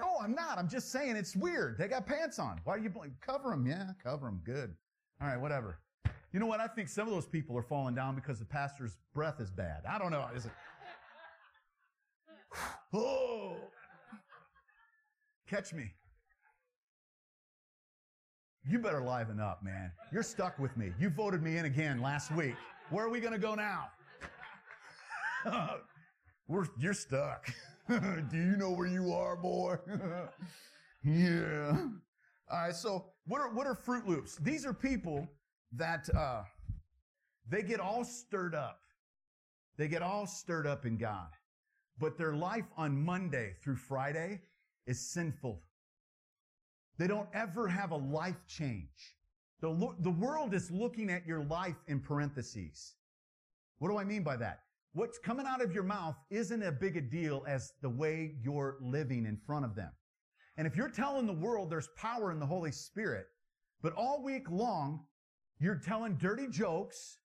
No, 0.00 0.16
I'm 0.22 0.34
not. 0.34 0.58
I'm 0.58 0.68
just 0.68 0.90
saying 0.90 1.16
it's 1.16 1.36
weird. 1.36 1.76
They 1.76 1.86
got 1.86 2.06
pants 2.06 2.38
on. 2.38 2.60
Why 2.64 2.74
are 2.74 2.78
you 2.78 2.90
cover 3.20 3.50
them? 3.50 3.66
Yeah, 3.66 3.90
cover 4.02 4.26
them. 4.26 4.40
Good. 4.44 4.74
All 5.20 5.28
right, 5.28 5.38
whatever. 5.38 5.78
You 6.32 6.40
know 6.40 6.46
what? 6.46 6.60
I 6.60 6.68
think 6.68 6.88
some 6.88 7.06
of 7.06 7.12
those 7.12 7.26
people 7.26 7.56
are 7.58 7.62
falling 7.62 7.94
down 7.94 8.14
because 8.14 8.38
the 8.38 8.44
pastor's 8.46 8.96
breath 9.14 9.40
is 9.40 9.50
bad. 9.50 9.82
I 9.88 9.98
don't 9.98 10.10
know. 10.10 10.26
Is 10.34 10.46
it? 10.46 10.52
oh, 12.94 13.56
catch 15.48 15.74
me. 15.74 15.92
You 18.66 18.78
better 18.78 19.02
liven 19.02 19.40
up, 19.40 19.62
man. 19.62 19.90
You're 20.12 20.22
stuck 20.22 20.58
with 20.58 20.76
me. 20.76 20.92
You 20.98 21.10
voted 21.10 21.42
me 21.42 21.56
in 21.56 21.64
again 21.66 22.00
last 22.00 22.30
week. 22.30 22.54
Where 22.90 23.04
are 23.04 23.10
we 23.10 23.20
going 23.20 23.32
to 23.32 23.38
go 23.38 23.54
now? 23.54 23.88
We're, 26.48 26.66
you're 26.78 26.94
stuck. 26.94 27.52
Do 28.30 28.36
you 28.36 28.56
know 28.56 28.70
where 28.70 28.86
you 28.86 29.12
are, 29.12 29.34
boy? 29.34 29.76
yeah. 31.02 31.76
All 32.48 32.58
right. 32.58 32.74
So 32.74 33.06
what 33.26 33.40
are, 33.40 33.52
what 33.52 33.66
are 33.66 33.74
Froot 33.74 34.06
Loops? 34.06 34.36
These 34.36 34.64
are 34.64 34.72
people 34.72 35.28
that, 35.72 36.08
uh, 36.14 36.42
they 37.48 37.62
get 37.62 37.80
all 37.80 38.04
stirred 38.04 38.54
up. 38.54 38.78
They 39.76 39.88
get 39.88 40.02
all 40.02 40.26
stirred 40.26 40.68
up 40.68 40.86
in 40.86 40.98
God. 40.98 41.30
But 41.98 42.16
their 42.16 42.34
life 42.34 42.66
on 42.76 42.96
Monday 42.96 43.54
through 43.60 43.76
Friday 43.76 44.42
is 44.86 45.10
sinful. 45.12 45.60
They 46.96 47.08
don't 47.08 47.28
ever 47.34 47.66
have 47.66 47.90
a 47.90 47.96
life 47.96 48.46
change. 48.46 49.16
The, 49.60 49.94
the 49.98 50.10
world 50.10 50.54
is 50.54 50.70
looking 50.70 51.10
at 51.10 51.26
your 51.26 51.42
life 51.42 51.76
in 51.88 51.98
parentheses. 51.98 52.94
What 53.78 53.88
do 53.88 53.98
I 53.98 54.04
mean 54.04 54.22
by 54.22 54.36
that? 54.36 54.60
What's 54.92 55.18
coming 55.18 55.46
out 55.46 55.62
of 55.62 55.72
your 55.72 55.84
mouth 55.84 56.16
isn't 56.30 56.62
as 56.62 56.74
big 56.80 56.96
a 56.96 57.00
deal 57.00 57.44
as 57.46 57.72
the 57.82 57.88
way 57.88 58.34
you're 58.42 58.76
living 58.80 59.26
in 59.26 59.36
front 59.36 59.64
of 59.64 59.74
them. 59.74 59.92
And 60.56 60.66
if 60.66 60.76
you're 60.76 60.90
telling 60.90 61.26
the 61.26 61.32
world 61.32 61.70
there's 61.70 61.88
power 61.96 62.32
in 62.32 62.40
the 62.40 62.46
Holy 62.46 62.72
Spirit, 62.72 63.26
but 63.82 63.92
all 63.94 64.22
week 64.22 64.50
long, 64.50 65.04
you're 65.58 65.76
telling 65.76 66.16
dirty 66.16 66.48
jokes, 66.48 67.18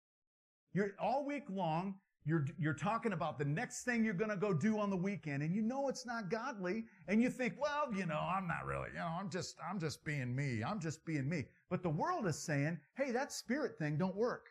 you're 0.73 0.91
all 0.99 1.25
week 1.25 1.45
long, 1.49 1.95
you're, 2.25 2.45
you're 2.57 2.73
talking 2.73 3.13
about 3.13 3.37
the 3.37 3.45
next 3.45 3.83
thing 3.83 4.03
you're 4.03 4.13
going 4.13 4.31
to 4.31 4.35
go 4.35 4.53
do 4.53 4.79
on 4.79 4.89
the 4.89 4.97
weekend 4.97 5.43
and 5.43 5.55
you 5.55 5.61
know 5.61 5.89
it's 5.89 6.05
not 6.05 6.29
godly 6.29 6.85
and 7.07 7.21
you 7.21 7.29
think, 7.29 7.53
well, 7.59 7.93
you 7.93 8.05
know, 8.05 8.19
I'm 8.19 8.47
not 8.47 8.65
really, 8.65 8.89
you 8.93 8.99
know, 8.99 9.15
I'm 9.19 9.29
just, 9.29 9.57
I'm 9.67 9.79
just 9.79 10.03
being 10.03 10.35
me. 10.35 10.63
I'm 10.63 10.79
just 10.79 11.05
being 11.05 11.29
me. 11.29 11.45
But 11.69 11.83
the 11.83 11.89
world 11.89 12.25
is 12.25 12.37
saying, 12.37 12.79
hey, 12.97 13.11
that 13.11 13.31
spirit 13.31 13.77
thing 13.77 13.97
don't 13.97 14.15
work. 14.15 14.47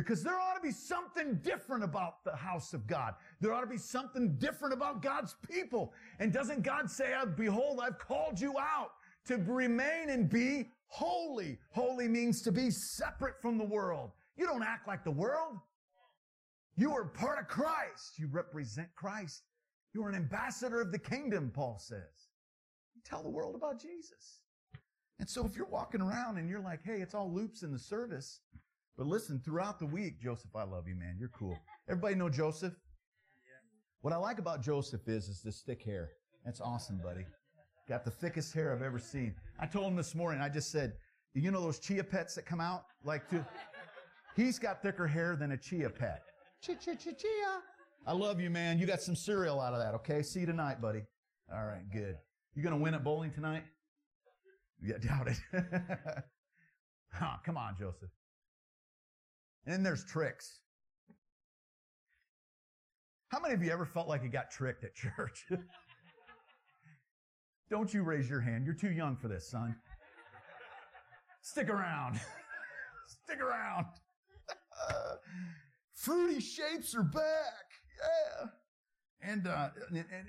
Because 0.00 0.22
there 0.22 0.40
ought 0.40 0.54
to 0.54 0.62
be 0.62 0.72
something 0.72 1.34
different 1.42 1.84
about 1.84 2.24
the 2.24 2.34
house 2.34 2.72
of 2.72 2.86
God. 2.86 3.12
There 3.38 3.52
ought 3.52 3.60
to 3.60 3.66
be 3.66 3.76
something 3.76 4.34
different 4.38 4.72
about 4.72 5.02
God's 5.02 5.36
people. 5.46 5.92
And 6.18 6.32
doesn't 6.32 6.62
God 6.62 6.90
say, 6.90 7.12
behold, 7.36 7.80
I've 7.82 7.98
called 7.98 8.40
you 8.40 8.54
out 8.58 8.92
to 9.26 9.36
remain 9.36 10.08
and 10.08 10.26
be 10.26 10.70
holy. 10.86 11.58
Holy 11.68 12.08
means 12.08 12.40
to 12.42 12.50
be 12.50 12.70
separate 12.70 13.34
from 13.42 13.58
the 13.58 13.64
world. 13.64 14.12
You 14.36 14.46
don't 14.46 14.62
act 14.62 14.88
like 14.88 15.04
the 15.04 15.10
world. 15.10 15.58
You 16.76 16.92
are 16.92 17.04
part 17.04 17.38
of 17.38 17.46
Christ. 17.46 18.18
You 18.18 18.28
represent 18.32 18.88
Christ. 18.96 19.42
You 19.92 20.02
are 20.04 20.08
an 20.08 20.14
ambassador 20.14 20.80
of 20.80 20.92
the 20.92 20.98
kingdom, 20.98 21.50
Paul 21.54 21.78
says. 21.78 22.30
You 22.94 23.02
tell 23.04 23.22
the 23.22 23.28
world 23.28 23.54
about 23.54 23.82
Jesus. 23.82 24.40
And 25.18 25.28
so 25.28 25.44
if 25.44 25.56
you're 25.56 25.66
walking 25.66 26.00
around 26.00 26.38
and 26.38 26.48
you're 26.48 26.58
like, 26.58 26.80
hey, 26.82 27.02
it's 27.02 27.12
all 27.12 27.30
loops 27.30 27.62
in 27.62 27.70
the 27.70 27.78
service, 27.78 28.40
but 28.96 29.06
listen, 29.06 29.40
throughout 29.44 29.78
the 29.78 29.86
week, 29.86 30.20
Joseph, 30.20 30.54
I 30.54 30.64
love 30.64 30.86
you, 30.86 30.94
man. 30.94 31.16
You're 31.18 31.30
cool. 31.30 31.56
Everybody 31.88 32.14
know 32.14 32.28
Joseph? 32.28 32.74
What 34.02 34.12
I 34.12 34.16
like 34.16 34.38
about 34.38 34.62
Joseph 34.62 35.08
is, 35.08 35.28
is 35.28 35.42
this 35.42 35.62
thick 35.66 35.82
hair. 35.82 36.10
That's 36.44 36.60
awesome, 36.60 37.00
buddy. 37.02 37.26
Got 37.88 38.04
the 38.04 38.10
thickest 38.10 38.54
hair 38.54 38.72
I've 38.72 38.82
ever 38.82 38.98
seen. 38.98 39.34
I 39.58 39.66
told 39.66 39.86
him 39.86 39.96
this 39.96 40.14
morning, 40.14 40.40
I 40.40 40.48
just 40.48 40.70
said, 40.70 40.94
you 41.34 41.50
know 41.50 41.60
those 41.60 41.78
chia 41.78 42.04
pets 42.04 42.34
that 42.34 42.46
come 42.46 42.60
out? 42.60 42.84
Like, 43.04 43.28
to, 43.30 43.46
he's 44.36 44.58
got 44.58 44.82
thicker 44.82 45.06
hair 45.06 45.36
than 45.36 45.52
a 45.52 45.56
chia 45.56 45.90
pet. 45.90 46.22
Chia, 46.62 46.76
chia, 46.76 46.96
chia, 46.96 47.12
chia. 47.14 47.62
I 48.06 48.12
love 48.12 48.40
you, 48.40 48.50
man. 48.50 48.78
You 48.78 48.86
got 48.86 49.00
some 49.00 49.16
cereal 49.16 49.60
out 49.60 49.74
of 49.74 49.80
that, 49.80 49.94
okay? 49.94 50.22
See 50.22 50.40
you 50.40 50.46
tonight, 50.46 50.80
buddy. 50.80 51.02
All 51.52 51.66
right, 51.66 51.82
good. 51.92 52.16
You 52.54 52.62
gonna 52.62 52.76
win 52.76 52.94
at 52.94 53.04
bowling 53.04 53.30
tonight? 53.30 53.64
Yeah, 54.82 54.98
doubt 55.02 55.28
it. 55.28 55.38
come 57.44 57.56
on, 57.56 57.76
Joseph. 57.78 58.10
And 59.64 59.74
then 59.74 59.82
there's 59.82 60.04
tricks. 60.04 60.60
How 63.28 63.38
many 63.40 63.54
of 63.54 63.62
you 63.62 63.70
ever 63.70 63.84
felt 63.84 64.08
like 64.08 64.22
you 64.22 64.28
got 64.28 64.50
tricked 64.50 64.84
at 64.84 64.94
church? 65.16 65.46
Don't 67.70 67.94
you 67.94 68.02
raise 68.02 68.28
your 68.28 68.40
hand. 68.40 68.64
You're 68.64 68.74
too 68.74 68.90
young 68.90 69.16
for 69.16 69.28
this, 69.28 69.48
son. 69.48 69.76
Stick 71.42 71.68
around. 71.68 72.20
Stick 73.24 73.40
around. 73.40 73.86
Fruity 75.94 76.40
shapes 76.40 76.94
are 76.94 77.04
back. 77.04 77.22
Yeah. 77.98 78.46
And, 79.22 79.46
uh, 79.46 79.68
and, 79.88 79.98
and, 79.98 80.06
and 80.12 80.26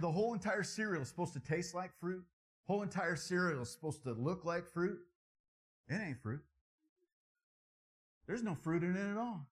the 0.00 0.10
whole 0.10 0.34
entire 0.34 0.62
cereal 0.62 1.02
is 1.02 1.08
supposed 1.08 1.32
to 1.32 1.40
taste 1.40 1.74
like 1.74 1.90
fruit. 1.98 2.22
Whole 2.66 2.82
entire 2.82 3.16
cereal 3.16 3.62
is 3.62 3.70
supposed 3.70 4.04
to 4.04 4.12
look 4.12 4.44
like 4.44 4.66
fruit. 4.66 4.98
It 5.88 6.00
ain't 6.00 6.22
fruit. 6.22 6.40
There's 8.26 8.42
no 8.42 8.54
fruit 8.54 8.82
in 8.82 8.96
it 8.96 9.10
at 9.10 9.16
all. 9.16 9.46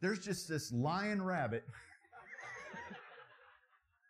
There's 0.00 0.18
just 0.18 0.48
this 0.48 0.72
lying 0.72 1.22
rabbit. 1.22 1.64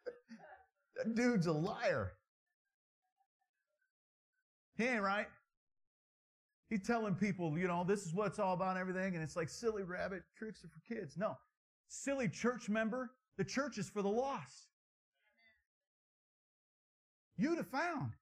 that 0.97 1.15
dude's 1.15 1.47
a 1.47 1.53
liar. 1.53 2.13
He 4.77 4.85
ain't 4.85 5.03
right. 5.03 5.27
He's 6.69 6.87
telling 6.87 7.15
people, 7.15 7.57
you 7.57 7.69
know, 7.69 7.85
this 7.85 8.05
is 8.05 8.13
what 8.13 8.27
it's 8.27 8.39
all 8.39 8.55
about 8.55 8.71
and 8.71 8.79
everything, 8.79 9.15
and 9.15 9.23
it's 9.23 9.37
like 9.37 9.49
silly 9.49 9.85
rabbit 9.85 10.23
tricks 10.37 10.65
are 10.65 10.69
for 10.69 10.95
kids. 10.95 11.17
No. 11.17 11.37
Silly 11.89 12.29
church 12.29 12.69
member, 12.69 13.13
the 13.39 13.45
church 13.45 13.79
is 13.79 13.89
for 13.89 14.03
the 14.03 14.09
lost. 14.09 14.67
You'd 17.37 17.59
have 17.59 17.69
found. 17.69 18.13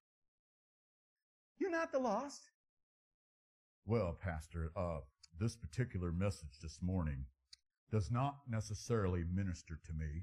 You're 1.59 1.71
not 1.71 1.93
the 1.93 1.99
lost. 1.99 2.51
Well, 3.87 4.17
Pastor, 4.21 4.71
uh, 4.77 4.99
this 5.41 5.57
particular 5.57 6.13
message 6.13 6.61
this 6.63 6.79
morning 6.81 7.25
does 7.91 8.11
not 8.11 8.37
necessarily 8.49 9.25
minister 9.33 9.79
to 9.87 9.93
me. 9.93 10.23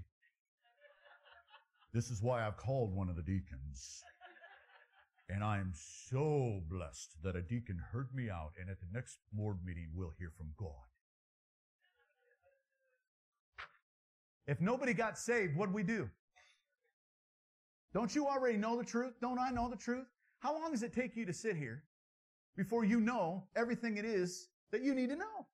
This 1.94 2.10
is 2.10 2.22
why 2.22 2.46
I've 2.46 2.58
called 2.58 2.96
one 2.96 3.10
of 3.10 3.16
the 3.16 3.22
deacons. 3.22 4.02
And 5.30 5.44
I 5.44 5.60
am 5.60 5.72
so 5.74 6.62
blessed 6.70 7.16
that 7.24 7.36
a 7.36 7.42
deacon 7.42 7.82
heard 7.92 8.14
me 8.14 8.30
out, 8.30 8.52
and 8.60 8.70
at 8.70 8.80
the 8.80 8.88
next 8.94 9.18
board 9.32 9.58
meeting, 9.66 9.90
we'll 9.94 10.14
hear 10.18 10.32
from 10.38 10.52
God. 10.58 10.70
If 14.48 14.60
nobody 14.60 14.94
got 14.94 15.18
saved, 15.18 15.56
what'd 15.56 15.74
we 15.74 15.84
do? 15.84 16.10
Don't 17.94 18.14
you 18.14 18.28
already 18.28 18.58
know 18.58 18.78
the 18.78 18.84
truth? 18.84 19.14
Don't 19.22 19.40
I 19.40 19.52
know 19.52 19.70
the 19.70 19.78
truth? 19.78 20.08
How 20.40 20.54
long 20.54 20.72
does 20.72 20.84
it 20.84 20.94
take 20.94 21.16
you 21.16 21.26
to 21.26 21.34
sit 21.34 21.56
here 21.56 21.84
before 22.58 22.84
you 22.84 23.00
know 23.00 23.44
everything 23.56 23.98
it 23.98 24.06
is 24.06 24.50
that 24.72 24.82
you 24.84 24.94
need 24.96 25.10
to 25.10 25.16
know. 25.16 25.48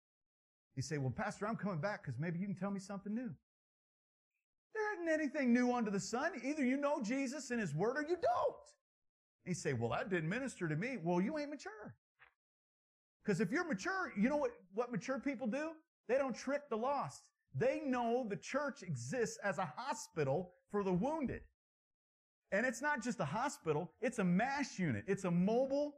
You 0.75 0.83
say, 0.83 0.97
well, 0.97 1.11
Pastor, 1.11 1.47
I'm 1.47 1.55
coming 1.55 1.79
back 1.79 2.03
because 2.03 2.19
maybe 2.19 2.39
you 2.39 2.45
can 2.45 2.55
tell 2.55 2.71
me 2.71 2.79
something 2.79 3.13
new. 3.13 3.31
There 4.75 4.93
isn't 4.93 5.09
anything 5.09 5.53
new 5.53 5.73
under 5.73 5.89
the 5.89 5.99
sun. 5.99 6.33
Either 6.43 6.63
you 6.63 6.77
know 6.77 7.01
Jesus 7.01 7.49
and 7.49 7.59
His 7.59 7.73
Word 7.73 7.97
or 7.97 8.01
you 8.01 8.15
don't. 8.15 8.55
you 9.45 9.55
say, 9.55 9.73
well, 9.73 9.89
that 9.89 10.09
didn't 10.09 10.29
minister 10.29 10.67
to 10.67 10.75
me. 10.75 10.97
Well, 11.03 11.19
you 11.19 11.37
ain't 11.39 11.49
mature. 11.49 11.95
Because 13.23 13.41
if 13.41 13.51
you're 13.51 13.67
mature, 13.67 14.13
you 14.15 14.29
know 14.29 14.37
what, 14.37 14.51
what 14.73 14.91
mature 14.91 15.19
people 15.19 15.47
do? 15.47 15.71
They 16.07 16.15
don't 16.15 16.35
trick 16.35 16.69
the 16.69 16.77
lost. 16.77 17.23
They 17.55 17.81
know 17.83 18.25
the 18.29 18.35
church 18.37 18.83
exists 18.83 19.37
as 19.43 19.57
a 19.57 19.73
hospital 19.75 20.51
for 20.71 20.83
the 20.83 20.93
wounded. 20.93 21.41
And 22.51 22.65
it's 22.65 22.81
not 22.81 23.03
just 23.03 23.19
a 23.19 23.25
hospital, 23.25 23.91
it's 23.99 24.19
a 24.19 24.23
MASH 24.23 24.79
unit. 24.79 25.03
It's 25.07 25.25
a 25.25 25.31
mobile 25.31 25.95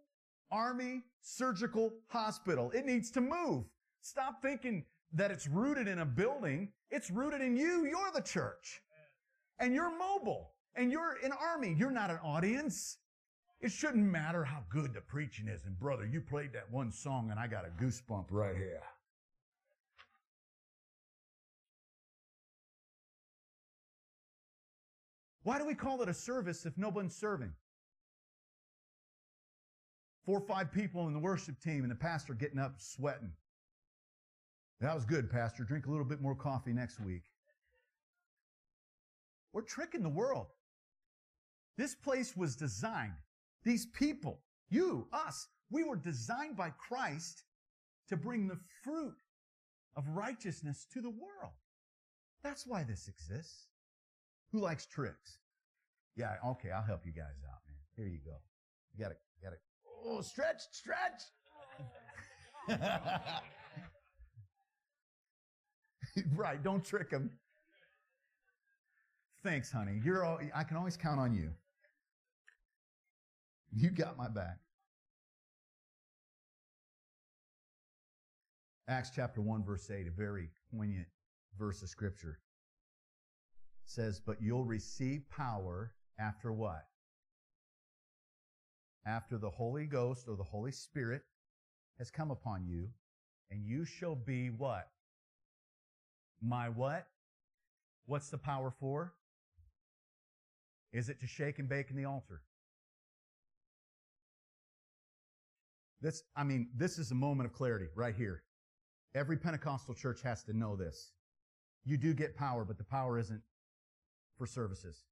Army 0.51 1.03
Surgical 1.21 1.93
Hospital. 2.07 2.71
It 2.71 2.85
needs 2.85 3.11
to 3.11 3.21
move. 3.21 3.65
Stop 4.01 4.41
thinking 4.41 4.85
that 5.13 5.31
it's 5.31 5.47
rooted 5.47 5.87
in 5.87 5.99
a 5.99 6.05
building. 6.05 6.69
It's 6.91 7.11
rooted 7.11 7.41
in 7.41 7.55
you. 7.55 7.85
You're 7.85 8.11
the 8.13 8.21
church. 8.21 8.81
And 9.59 9.73
you're 9.73 9.97
mobile. 9.97 10.51
And 10.75 10.91
you're 10.91 11.17
an 11.23 11.31
army. 11.31 11.75
You're 11.77 11.91
not 11.91 12.09
an 12.09 12.19
audience. 12.23 12.97
It 13.61 13.71
shouldn't 13.71 14.05
matter 14.05 14.43
how 14.43 14.63
good 14.69 14.93
the 14.93 15.01
preaching 15.01 15.47
is. 15.47 15.65
And 15.65 15.77
brother, 15.77 16.05
you 16.05 16.21
played 16.21 16.53
that 16.53 16.71
one 16.71 16.91
song 16.91 17.29
and 17.31 17.39
I 17.39 17.47
got 17.47 17.65
a 17.65 17.83
goosebump 17.83 18.27
right 18.29 18.55
here. 18.55 18.81
Why 25.43 25.57
do 25.57 25.65
we 25.65 25.73
call 25.73 26.01
it 26.01 26.09
a 26.09 26.13
service 26.13 26.65
if 26.65 26.77
no 26.77 26.89
one's 26.89 27.15
serving? 27.15 27.51
Four 30.25 30.39
or 30.39 30.47
five 30.47 30.71
people 30.71 31.07
in 31.07 31.13
the 31.13 31.19
worship 31.19 31.59
team 31.61 31.81
and 31.83 31.91
the 31.91 31.95
pastor 31.95 32.33
getting 32.33 32.59
up 32.59 32.75
sweating. 32.77 33.31
That 34.81 34.95
was 34.95 35.05
good, 35.05 35.29
Pastor. 35.29 35.63
Drink 35.63 35.87
a 35.87 35.91
little 35.91 36.05
bit 36.05 36.21
more 36.21 36.35
coffee 36.35 36.71
next 36.71 36.99
week. 36.99 37.23
We're 39.51 39.61
tricking 39.61 40.03
the 40.03 40.09
world. 40.09 40.47
This 41.77 41.95
place 41.95 42.35
was 42.35 42.55
designed. 42.55 43.13
These 43.63 43.87
people, 43.87 44.41
you, 44.69 45.07
us, 45.11 45.47
we 45.69 45.83
were 45.83 45.95
designed 45.95 46.55
by 46.55 46.71
Christ 46.71 47.43
to 48.09 48.17
bring 48.17 48.47
the 48.47 48.59
fruit 48.83 49.15
of 49.95 50.07
righteousness 50.09 50.85
to 50.93 51.01
the 51.01 51.09
world. 51.09 51.53
That's 52.43 52.65
why 52.65 52.83
this 52.83 53.07
exists. 53.07 53.67
Who 54.51 54.59
likes 54.59 54.85
tricks? 54.85 55.39
Yeah, 56.15 56.35
okay, 56.45 56.71
I'll 56.71 56.83
help 56.83 57.05
you 57.05 57.11
guys 57.11 57.43
out, 57.47 57.59
man. 57.67 57.77
Here 57.95 58.07
you 58.07 58.19
go. 58.25 58.37
You 58.93 59.03
gotta, 59.03 59.15
gotta, 59.43 59.57
oh, 60.05 60.21
stretch, 60.21 60.61
stretch. 60.71 61.21
right, 66.35 66.61
don't 66.63 66.83
trick 66.83 67.11
him. 67.11 67.31
Thanks, 69.43 69.71
honey. 69.71 70.01
You're 70.03 70.25
all, 70.25 70.39
I 70.53 70.63
can 70.63 70.77
always 70.77 70.97
count 70.97 71.19
on 71.19 71.33
you. 71.33 71.51
You 73.73 73.89
got 73.89 74.17
my 74.17 74.27
back. 74.27 74.57
Acts 78.87 79.11
chapter 79.15 79.41
1, 79.41 79.63
verse 79.63 79.89
8, 79.91 80.07
a 80.07 80.11
very 80.11 80.49
poignant 80.73 81.07
verse 81.57 81.83
of 81.83 81.89
scripture 81.89 82.39
says, 83.85 84.19
But 84.19 84.41
you'll 84.41 84.65
receive 84.65 85.29
power 85.29 85.93
after 86.19 86.51
what? 86.51 86.85
After 89.05 89.37
the 89.37 89.49
Holy 89.49 89.85
Ghost 89.85 90.27
or 90.27 90.35
the 90.35 90.43
Holy 90.43 90.71
Spirit 90.71 91.23
has 91.97 92.11
come 92.11 92.31
upon 92.31 92.65
you, 92.67 92.89
and 93.51 93.65
you 93.65 93.85
shall 93.85 94.15
be 94.15 94.49
what? 94.49 94.87
My 96.41 96.69
what? 96.69 97.07
What's 98.05 98.29
the 98.29 98.37
power 98.37 98.71
for? 98.79 99.13
Is 100.91 101.09
it 101.09 101.19
to 101.21 101.27
shake 101.27 101.59
and 101.59 101.69
bake 101.69 101.89
in 101.89 101.95
the 101.95 102.05
altar? 102.05 102.41
This, 106.01 106.23
I 106.35 106.43
mean, 106.43 106.69
this 106.75 106.97
is 106.97 107.11
a 107.11 107.15
moment 107.15 107.49
of 107.49 107.53
clarity 107.53 107.87
right 107.95 108.15
here. 108.15 108.43
Every 109.13 109.37
Pentecostal 109.37 109.93
church 109.93 110.21
has 110.21 110.43
to 110.43 110.57
know 110.57 110.75
this. 110.75 111.11
You 111.83 111.97
do 111.97 112.13
get 112.13 112.35
power, 112.35 112.63
but 112.63 112.77
the 112.77 112.83
power 112.83 113.19
isn't 113.19 113.41
for 114.37 114.45
services 114.47 115.03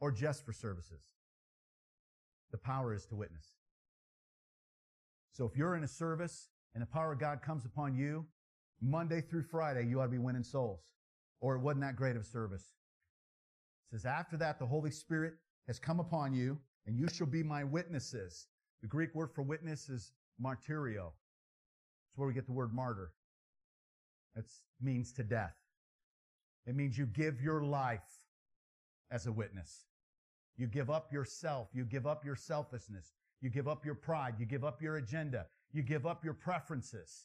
or 0.00 0.10
just 0.10 0.44
for 0.44 0.52
services. 0.52 1.02
The 2.52 2.58
power 2.58 2.94
is 2.94 3.06
to 3.06 3.16
witness. 3.16 3.46
So 5.32 5.44
if 5.44 5.56
you're 5.56 5.76
in 5.76 5.84
a 5.84 5.88
service 5.88 6.48
and 6.74 6.82
the 6.82 6.86
power 6.86 7.12
of 7.12 7.20
God 7.20 7.42
comes 7.42 7.64
upon 7.64 7.94
you, 7.94 8.26
Monday 8.82 9.20
through 9.20 9.44
Friday, 9.44 9.86
you 9.86 10.00
ought 10.00 10.06
to 10.06 10.10
be 10.10 10.18
winning 10.18 10.42
souls. 10.42 10.80
Or 11.40 11.54
it 11.56 11.60
wasn't 11.60 11.82
that 11.82 11.96
great 11.96 12.16
of 12.16 12.22
a 12.22 12.24
service. 12.26 12.64
It 13.90 13.96
says, 13.96 14.06
after 14.06 14.36
that, 14.38 14.58
the 14.58 14.66
Holy 14.66 14.90
Spirit 14.90 15.34
has 15.66 15.78
come 15.78 16.00
upon 16.00 16.34
you, 16.34 16.58
and 16.86 16.98
you 16.98 17.08
shall 17.08 17.26
be 17.26 17.42
my 17.42 17.64
witnesses. 17.64 18.48
The 18.82 18.88
Greek 18.88 19.14
word 19.14 19.30
for 19.34 19.42
witness 19.42 19.88
is 19.88 20.12
martyrio. 20.42 21.12
It's 22.08 22.16
where 22.16 22.28
we 22.28 22.34
get 22.34 22.46
the 22.46 22.52
word 22.52 22.74
martyr. 22.74 23.12
It 24.36 24.46
means 24.80 25.12
to 25.14 25.22
death. 25.22 25.56
It 26.66 26.74
means 26.74 26.96
you 26.96 27.06
give 27.06 27.40
your 27.40 27.62
life 27.62 28.00
as 29.10 29.26
a 29.26 29.32
witness. 29.32 29.86
You 30.60 30.66
give 30.66 30.90
up 30.90 31.10
yourself. 31.10 31.68
You 31.72 31.86
give 31.86 32.06
up 32.06 32.22
your 32.22 32.36
selfishness. 32.36 33.14
You 33.40 33.48
give 33.48 33.66
up 33.66 33.82
your 33.82 33.94
pride. 33.94 34.34
You 34.38 34.44
give 34.44 34.62
up 34.62 34.82
your 34.82 34.98
agenda. 34.98 35.46
You 35.72 35.82
give 35.82 36.04
up 36.04 36.22
your 36.22 36.34
preferences. 36.34 37.24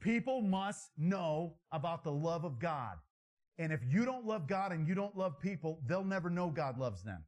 People 0.00 0.40
must 0.40 0.92
know 0.96 1.54
about 1.72 2.04
the 2.04 2.12
love 2.12 2.44
of 2.44 2.60
God. 2.60 2.98
And 3.58 3.72
if 3.72 3.80
you 3.90 4.04
don't 4.04 4.24
love 4.24 4.46
God 4.46 4.70
and 4.70 4.86
you 4.86 4.94
don't 4.94 5.18
love 5.18 5.40
people, 5.40 5.80
they'll 5.84 6.04
never 6.04 6.30
know 6.30 6.48
God 6.48 6.78
loves 6.78 7.02
them. 7.02 7.24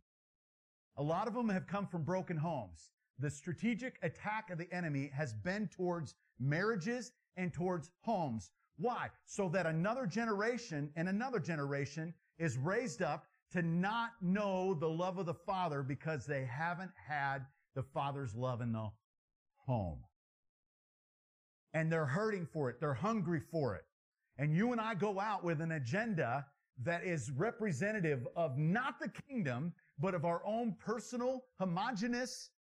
A 0.97 1.03
lot 1.03 1.27
of 1.27 1.35
them 1.35 1.49
have 1.49 1.67
come 1.67 1.89
from 1.89 2.05
broken 2.05 2.37
homes. 2.37 2.91
The 3.19 3.31
strategic 3.31 3.99
attack 4.05 4.51
of 4.51 4.59
the 4.59 4.73
enemy 4.73 5.11
has 5.13 5.33
been 5.33 5.67
towards 5.67 6.15
marriages 6.39 7.11
and 7.37 7.53
towards 7.53 7.91
homes. 8.03 8.53
Why? 8.77 9.09
So 9.27 9.49
that 9.49 9.67
another 9.67 10.07
generation 10.07 10.89
and 10.95 11.09
another 11.09 11.41
generation 11.41 12.15
is 12.39 12.57
raised 12.57 13.03
up 13.03 13.27
to 13.53 13.63
not 13.63 14.11
know 14.21 14.75
the 14.75 14.89
love 14.89 15.19
of 15.19 15.27
the 15.27 15.35
Father 15.35 15.83
because 15.83 16.27
they 16.27 16.45
haven't 16.45 16.93
had 17.09 17.47
the 17.75 17.83
Father's 17.83 18.35
love 18.35 18.61
in 18.61 18.73
the 18.73 18.91
home. 19.67 19.99
And 21.75 21.91
they're 21.91 22.07
hurting 22.07 22.47
for 22.53 22.71
it. 22.71 22.81
They're 22.81 22.95
hungry 22.95 23.41
for 23.51 23.75
it. 23.77 23.85
And 24.39 24.55
you 24.55 24.73
and 24.73 24.81
I 24.81 24.95
go 24.95 25.21
out 25.21 25.45
with 25.45 25.61
an 25.61 25.73
agenda 25.73 26.47
that 26.83 27.05
is 27.05 27.31
representative 27.33 28.27
of 28.37 28.57
not 28.57 28.99
the 29.01 29.11
kingdom, 29.29 29.73
but 29.99 30.15
of 30.15 30.25
our 30.25 30.43
own 30.47 30.77
personal 30.79 31.45
homogenous 31.59 32.51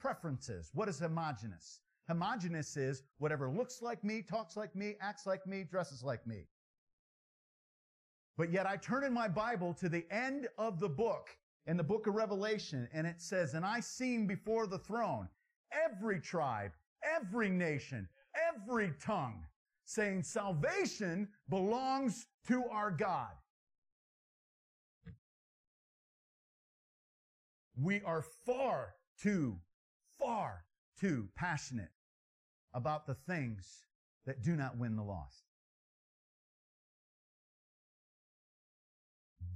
preferences. 0.00 0.70
What 0.74 0.88
is 0.88 0.98
homogenous? 0.98 1.80
Homogenous 2.08 2.76
is 2.76 3.02
whatever 3.18 3.50
looks 3.50 3.82
like 3.82 4.02
me, 4.02 4.22
talks 4.22 4.56
like 4.56 4.74
me, 4.74 4.96
acts 5.00 5.26
like 5.26 5.46
me, 5.46 5.64
dresses 5.64 6.02
like 6.02 6.26
me. 6.26 6.46
But 8.38 8.52
yet 8.52 8.66
I 8.66 8.76
turn 8.76 9.02
in 9.02 9.12
my 9.12 9.26
Bible 9.26 9.74
to 9.74 9.88
the 9.88 10.06
end 10.12 10.46
of 10.56 10.78
the 10.78 10.88
book, 10.88 11.36
in 11.66 11.76
the 11.76 11.82
book 11.82 12.06
of 12.06 12.14
Revelation, 12.14 12.88
and 12.92 13.04
it 13.04 13.20
says, 13.20 13.52
And 13.52 13.66
I 13.66 13.80
seen 13.80 14.28
before 14.28 14.68
the 14.68 14.78
throne 14.78 15.28
every 15.72 16.20
tribe, 16.20 16.70
every 17.02 17.50
nation, 17.50 18.08
every 18.54 18.92
tongue, 19.02 19.44
saying, 19.84 20.22
Salvation 20.22 21.28
belongs 21.48 22.26
to 22.46 22.62
our 22.70 22.92
God. 22.92 23.32
We 27.76 28.02
are 28.02 28.22
far 28.46 28.94
too, 29.20 29.58
far 30.20 30.64
too 31.00 31.28
passionate 31.34 31.90
about 32.72 33.04
the 33.04 33.14
things 33.14 33.82
that 34.26 34.42
do 34.42 34.54
not 34.54 34.78
win 34.78 34.94
the 34.94 35.02
lost. 35.02 35.47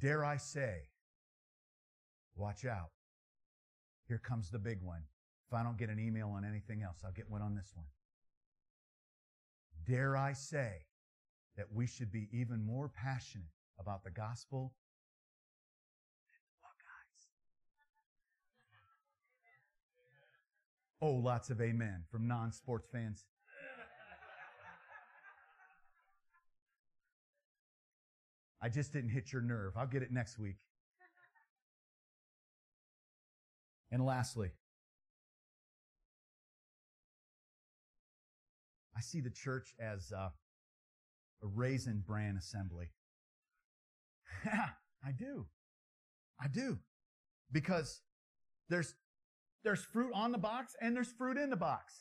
Dare 0.02 0.24
I 0.24 0.36
say, 0.36 0.88
watch 2.34 2.64
out. 2.64 2.90
Here 4.08 4.18
comes 4.18 4.50
the 4.50 4.58
big 4.58 4.82
one. 4.82 5.02
If 5.46 5.54
I 5.54 5.62
don't 5.62 5.78
get 5.78 5.90
an 5.90 6.00
email 6.00 6.30
on 6.30 6.44
anything 6.44 6.82
else, 6.82 6.98
I'll 7.04 7.12
get 7.12 7.30
one 7.30 7.40
on 7.40 7.54
this 7.54 7.70
one. 7.72 7.86
Dare 9.86 10.16
I 10.16 10.32
say 10.32 10.86
that 11.56 11.66
we 11.72 11.86
should 11.86 12.10
be 12.10 12.28
even 12.32 12.66
more 12.66 12.88
passionate 12.88 13.46
about 13.78 14.02
the 14.02 14.10
gospel? 14.10 14.74
Oh, 21.00 21.12
lots 21.14 21.50
of 21.50 21.60
amen 21.60 22.04
from 22.10 22.26
non-sports 22.26 22.88
fans. 22.90 23.24
I 28.62 28.68
just 28.68 28.92
didn't 28.92 29.10
hit 29.10 29.32
your 29.32 29.42
nerve. 29.42 29.72
I'll 29.76 29.88
get 29.88 30.02
it 30.02 30.12
next 30.12 30.38
week. 30.38 30.56
And 33.90 34.06
lastly, 34.06 34.52
I 38.96 39.00
see 39.00 39.20
the 39.20 39.30
church 39.30 39.74
as 39.80 40.12
uh, 40.16 40.30
a 41.42 41.46
raisin 41.46 42.02
bran 42.06 42.36
assembly. 42.36 42.90
I 44.46 45.12
do. 45.18 45.46
I 46.40 46.46
do. 46.48 46.78
Because 47.50 48.00
there's 48.70 48.94
there's 49.64 49.84
fruit 49.84 50.12
on 50.14 50.32
the 50.32 50.38
box 50.38 50.74
and 50.80 50.96
there's 50.96 51.12
fruit 51.12 51.36
in 51.36 51.50
the 51.50 51.56
box. 51.56 52.00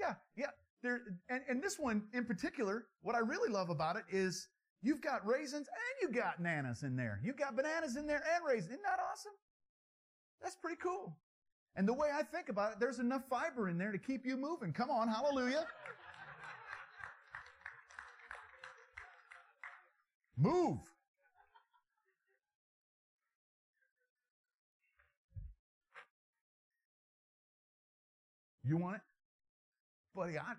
Yeah, 0.00 0.14
yeah. 0.36 0.50
There 0.82 1.00
and, 1.28 1.42
and 1.48 1.62
this 1.62 1.78
one 1.78 2.04
in 2.12 2.24
particular, 2.24 2.86
what 3.02 3.14
I 3.14 3.18
really 3.18 3.50
love 3.50 3.68
about 3.68 3.96
it 3.96 4.04
is 4.08 4.48
You've 4.84 5.00
got 5.00 5.26
raisins 5.26 5.66
and 5.66 5.96
you 6.02 6.14
got 6.14 6.36
bananas 6.36 6.82
in 6.82 6.94
there. 6.94 7.18
You've 7.24 7.38
got 7.38 7.56
bananas 7.56 7.96
in 7.96 8.06
there 8.06 8.22
and 8.34 8.44
raisins. 8.46 8.72
Isn't 8.72 8.82
that 8.82 9.00
awesome? 9.10 9.32
That's 10.42 10.56
pretty 10.56 10.76
cool. 10.76 11.16
And 11.74 11.88
the 11.88 11.94
way 11.94 12.08
I 12.14 12.22
think 12.22 12.50
about 12.50 12.72
it, 12.72 12.80
there's 12.80 12.98
enough 12.98 13.22
fiber 13.30 13.70
in 13.70 13.78
there 13.78 13.92
to 13.92 13.98
keep 13.98 14.26
you 14.26 14.36
moving. 14.36 14.74
Come 14.74 14.90
on, 14.90 15.08
hallelujah. 15.08 15.66
Move. 20.36 20.76
You 28.62 28.76
want 28.76 28.96
it? 28.96 29.02
Buddy, 30.14 30.38
I, 30.38 30.52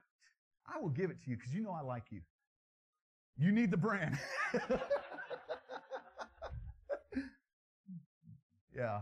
I 0.68 0.80
will 0.80 0.90
give 0.90 1.12
it 1.12 1.22
to 1.24 1.30
you 1.30 1.38
because 1.38 1.54
you 1.54 1.62
know 1.62 1.72
I 1.72 1.82
like 1.82 2.06
you. 2.10 2.22
You 3.38 3.52
need 3.52 3.70
the 3.70 3.78
brand. 3.78 4.18
yeah. 8.76 9.02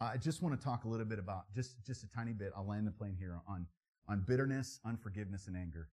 I 0.00 0.16
just 0.16 0.42
want 0.42 0.58
to 0.58 0.64
talk 0.64 0.84
a 0.84 0.88
little 0.88 1.06
bit 1.06 1.18
about 1.18 1.44
just 1.54 1.84
just 1.86 2.02
a 2.02 2.08
tiny 2.10 2.32
bit. 2.32 2.52
I'll 2.56 2.66
land 2.66 2.86
the 2.86 2.90
plane 2.90 3.14
here 3.18 3.40
on 3.46 3.66
on 4.08 4.24
bitterness, 4.26 4.80
unforgiveness, 4.84 5.46
and 5.46 5.56
anger. 5.56 5.88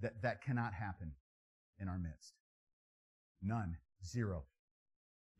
That 0.00 0.20
that 0.22 0.42
cannot 0.42 0.74
happen 0.74 1.12
in 1.78 1.88
our 1.88 1.98
midst. 1.98 2.34
None, 3.42 3.76
zero. 4.04 4.42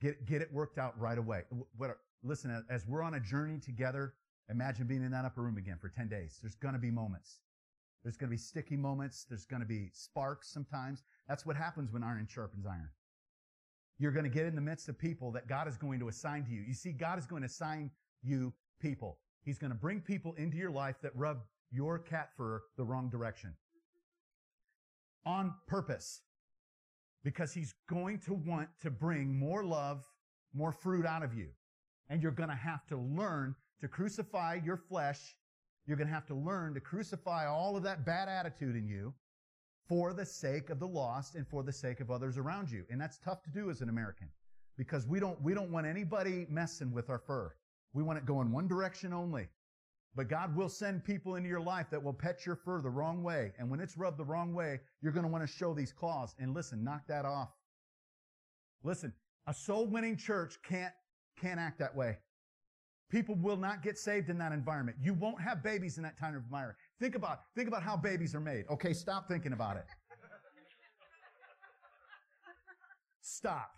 Get 0.00 0.24
get 0.26 0.42
it 0.42 0.52
worked 0.52 0.78
out 0.78 0.98
right 0.98 1.18
away. 1.18 1.42
What, 1.76 1.98
listen, 2.22 2.64
as 2.70 2.86
we're 2.86 3.02
on 3.02 3.14
a 3.14 3.20
journey 3.20 3.58
together, 3.58 4.14
imagine 4.48 4.86
being 4.86 5.02
in 5.02 5.10
that 5.12 5.24
upper 5.24 5.42
room 5.42 5.56
again 5.56 5.78
for 5.80 5.88
ten 5.88 6.08
days. 6.08 6.38
There's 6.42 6.54
going 6.54 6.74
to 6.74 6.80
be 6.80 6.90
moments. 6.90 7.40
There's 8.02 8.16
going 8.16 8.28
to 8.28 8.34
be 8.34 8.38
sticky 8.38 8.76
moments. 8.76 9.26
There's 9.28 9.44
going 9.44 9.62
to 9.62 9.68
be 9.68 9.90
sparks 9.92 10.52
sometimes. 10.52 11.04
That's 11.28 11.46
what 11.46 11.56
happens 11.56 11.92
when 11.92 12.02
iron 12.02 12.26
sharpens 12.28 12.66
iron. 12.66 12.88
You're 13.98 14.10
going 14.10 14.24
to 14.24 14.30
get 14.30 14.46
in 14.46 14.56
the 14.56 14.60
midst 14.60 14.88
of 14.88 14.98
people 14.98 15.30
that 15.32 15.46
God 15.46 15.68
is 15.68 15.76
going 15.76 16.00
to 16.00 16.08
assign 16.08 16.44
to 16.46 16.50
you. 16.50 16.62
You 16.62 16.74
see, 16.74 16.90
God 16.92 17.18
is 17.18 17.26
going 17.26 17.42
to 17.42 17.46
assign 17.46 17.90
you 18.22 18.52
people. 18.80 19.18
He's 19.44 19.58
going 19.58 19.70
to 19.70 19.78
bring 19.78 20.00
people 20.00 20.34
into 20.36 20.56
your 20.56 20.70
life 20.70 20.96
that 21.02 21.12
rub 21.14 21.42
your 21.70 21.98
cat 21.98 22.30
fur 22.36 22.62
the 22.76 22.84
wrong 22.84 23.08
direction. 23.08 23.54
On 25.24 25.54
purpose. 25.68 26.22
Because 27.22 27.52
he's 27.54 27.74
going 27.88 28.18
to 28.20 28.34
want 28.34 28.68
to 28.80 28.90
bring 28.90 29.38
more 29.38 29.62
love, 29.62 30.04
more 30.52 30.72
fruit 30.72 31.06
out 31.06 31.22
of 31.22 31.34
you. 31.34 31.48
And 32.08 32.20
you're 32.20 32.32
going 32.32 32.48
to 32.48 32.56
have 32.56 32.84
to 32.88 32.96
learn 32.96 33.54
to 33.80 33.88
crucify 33.88 34.60
your 34.64 34.76
flesh. 34.76 35.36
You're 35.86 35.96
going 35.96 36.08
to 36.08 36.14
have 36.14 36.26
to 36.26 36.34
learn 36.34 36.74
to 36.74 36.80
crucify 36.80 37.46
all 37.46 37.76
of 37.76 37.82
that 37.82 38.06
bad 38.06 38.28
attitude 38.28 38.76
in 38.76 38.86
you 38.86 39.14
for 39.88 40.12
the 40.12 40.24
sake 40.24 40.70
of 40.70 40.78
the 40.78 40.86
lost 40.86 41.34
and 41.34 41.46
for 41.46 41.62
the 41.62 41.72
sake 41.72 42.00
of 42.00 42.10
others 42.10 42.38
around 42.38 42.70
you. 42.70 42.84
And 42.90 43.00
that's 43.00 43.18
tough 43.18 43.42
to 43.42 43.50
do 43.50 43.70
as 43.70 43.80
an 43.80 43.88
American 43.88 44.28
because 44.78 45.06
we 45.06 45.20
don't, 45.20 45.40
we 45.42 45.54
don't 45.54 45.70
want 45.70 45.86
anybody 45.86 46.46
messing 46.48 46.92
with 46.92 47.10
our 47.10 47.18
fur. 47.18 47.52
We 47.92 48.02
want 48.02 48.18
it 48.18 48.26
going 48.26 48.52
one 48.52 48.68
direction 48.68 49.12
only. 49.12 49.48
But 50.14 50.28
God 50.28 50.54
will 50.54 50.68
send 50.68 51.04
people 51.04 51.36
into 51.36 51.48
your 51.48 51.60
life 51.60 51.86
that 51.90 52.02
will 52.02 52.12
pet 52.12 52.44
your 52.44 52.56
fur 52.56 52.82
the 52.82 52.90
wrong 52.90 53.22
way. 53.22 53.52
And 53.58 53.70
when 53.70 53.80
it's 53.80 53.96
rubbed 53.96 54.18
the 54.18 54.24
wrong 54.24 54.52
way, 54.52 54.80
you're 55.00 55.12
going 55.12 55.24
to 55.24 55.32
want 55.32 55.46
to 55.46 55.52
show 55.52 55.72
these 55.72 55.92
claws. 55.92 56.34
And 56.38 56.54
listen, 56.54 56.84
knock 56.84 57.06
that 57.08 57.24
off. 57.24 57.48
Listen, 58.84 59.12
a 59.46 59.54
soul 59.54 59.86
winning 59.86 60.16
church 60.16 60.58
can't, 60.62 60.92
can't 61.40 61.58
act 61.58 61.78
that 61.78 61.96
way. 61.96 62.18
People 63.12 63.34
will 63.34 63.58
not 63.58 63.82
get 63.82 63.98
saved 63.98 64.30
in 64.30 64.38
that 64.38 64.52
environment. 64.52 64.96
You 64.98 65.12
won't 65.12 65.38
have 65.38 65.62
babies 65.62 65.98
in 65.98 66.02
that 66.02 66.18
kind 66.18 66.34
of 66.34 66.44
environment. 66.44 66.78
Think 66.98 67.14
about, 67.14 67.40
think 67.54 67.68
about 67.68 67.82
how 67.82 67.94
babies 67.94 68.34
are 68.34 68.40
made. 68.40 68.64
Okay, 68.70 68.94
stop 68.94 69.28
thinking 69.28 69.52
about 69.52 69.76
it. 69.76 69.84
Stop. 73.20 73.72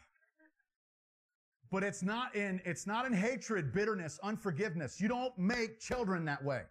But 1.73 1.83
it's 1.83 2.01
not 2.01 2.37
in, 2.37 2.61
it's 2.65 2.87
not 2.87 3.07
in 3.07 3.13
hatred, 3.13 3.73
bitterness, 3.73 4.21
unforgiveness. 4.23 5.01
You 5.01 5.09
don't 5.09 5.37
make 5.37 5.81
children 5.81 6.25
that 6.27 6.45
way. 6.45 6.63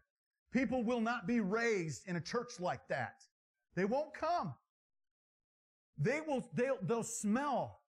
People 0.53 0.85
will 0.85 1.01
not 1.01 1.27
be 1.27 1.41
raised 1.41 2.07
in 2.07 2.15
a 2.15 2.21
church 2.21 2.61
like 2.61 2.87
that. 2.87 3.15
They 3.75 3.83
won't 3.83 4.13
come. 4.13 4.53
They 5.97 6.21
will, 6.25 6.49
they'll, 6.53 6.77
they'll 6.81 7.03
smell 7.03 7.81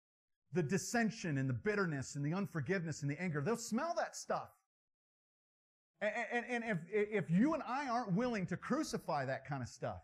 the 0.53 0.65
dissension 0.65 1.39
and 1.39 1.49
the 1.49 1.55
bitterness 1.55 2.17
and 2.17 2.27
the 2.27 2.35
unforgiveness 2.35 3.03
and 3.03 3.11
the 3.11 3.21
anger. 3.23 3.41
They'll 3.41 3.57
smell 3.57 3.95
that 3.97 4.17
stuff. 4.17 4.49
And, 6.05 6.45
and, 6.49 6.64
and 6.64 6.79
if, 6.93 7.25
if 7.27 7.31
you 7.31 7.55
and 7.55 7.62
I 7.67 7.88
aren't 7.88 8.12
willing 8.12 8.47
to 8.47 8.57
crucify 8.57 9.25
that 9.27 9.47
kind 9.47 9.62
of 9.62 9.69
stuff, 9.69 10.01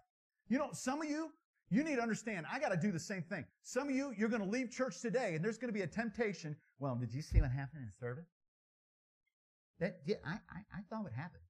you 0.49 0.59
know, 0.59 0.69
some 0.73 1.03
of 1.03 1.09
you, 1.09 1.31
you 1.71 1.85
need 1.85 1.97
to 1.97 2.03
understand, 2.03 2.47
I 2.51 2.59
got 2.59 2.71
to 2.71 2.77
do 2.77 2.91
the 2.91 2.99
same 2.99 3.23
thing. 3.23 3.45
Some 3.63 3.89
of 3.89 3.95
you, 3.95 4.13
you're 4.17 4.29
going 4.29 4.43
to 4.43 4.49
leave 4.49 4.71
church 4.71 5.01
today 5.01 5.35
and 5.35 5.45
there's 5.45 5.59
going 5.59 5.69
to 5.69 5.79
be 5.79 5.83
a 5.83 5.87
temptation. 5.87 6.57
Well, 6.79 6.97
did 6.97 7.15
you 7.15 7.23
see 7.23 7.41
what 7.41 7.51
happened 7.51 7.83
in 7.83 7.93
service? 8.01 8.29
That, 9.79 10.01
yeah, 10.05 10.17
I, 10.25 10.33
I, 10.33 10.79
I 10.79 10.81
thought 10.89 11.05
what 11.05 11.13
happened. 11.13 11.43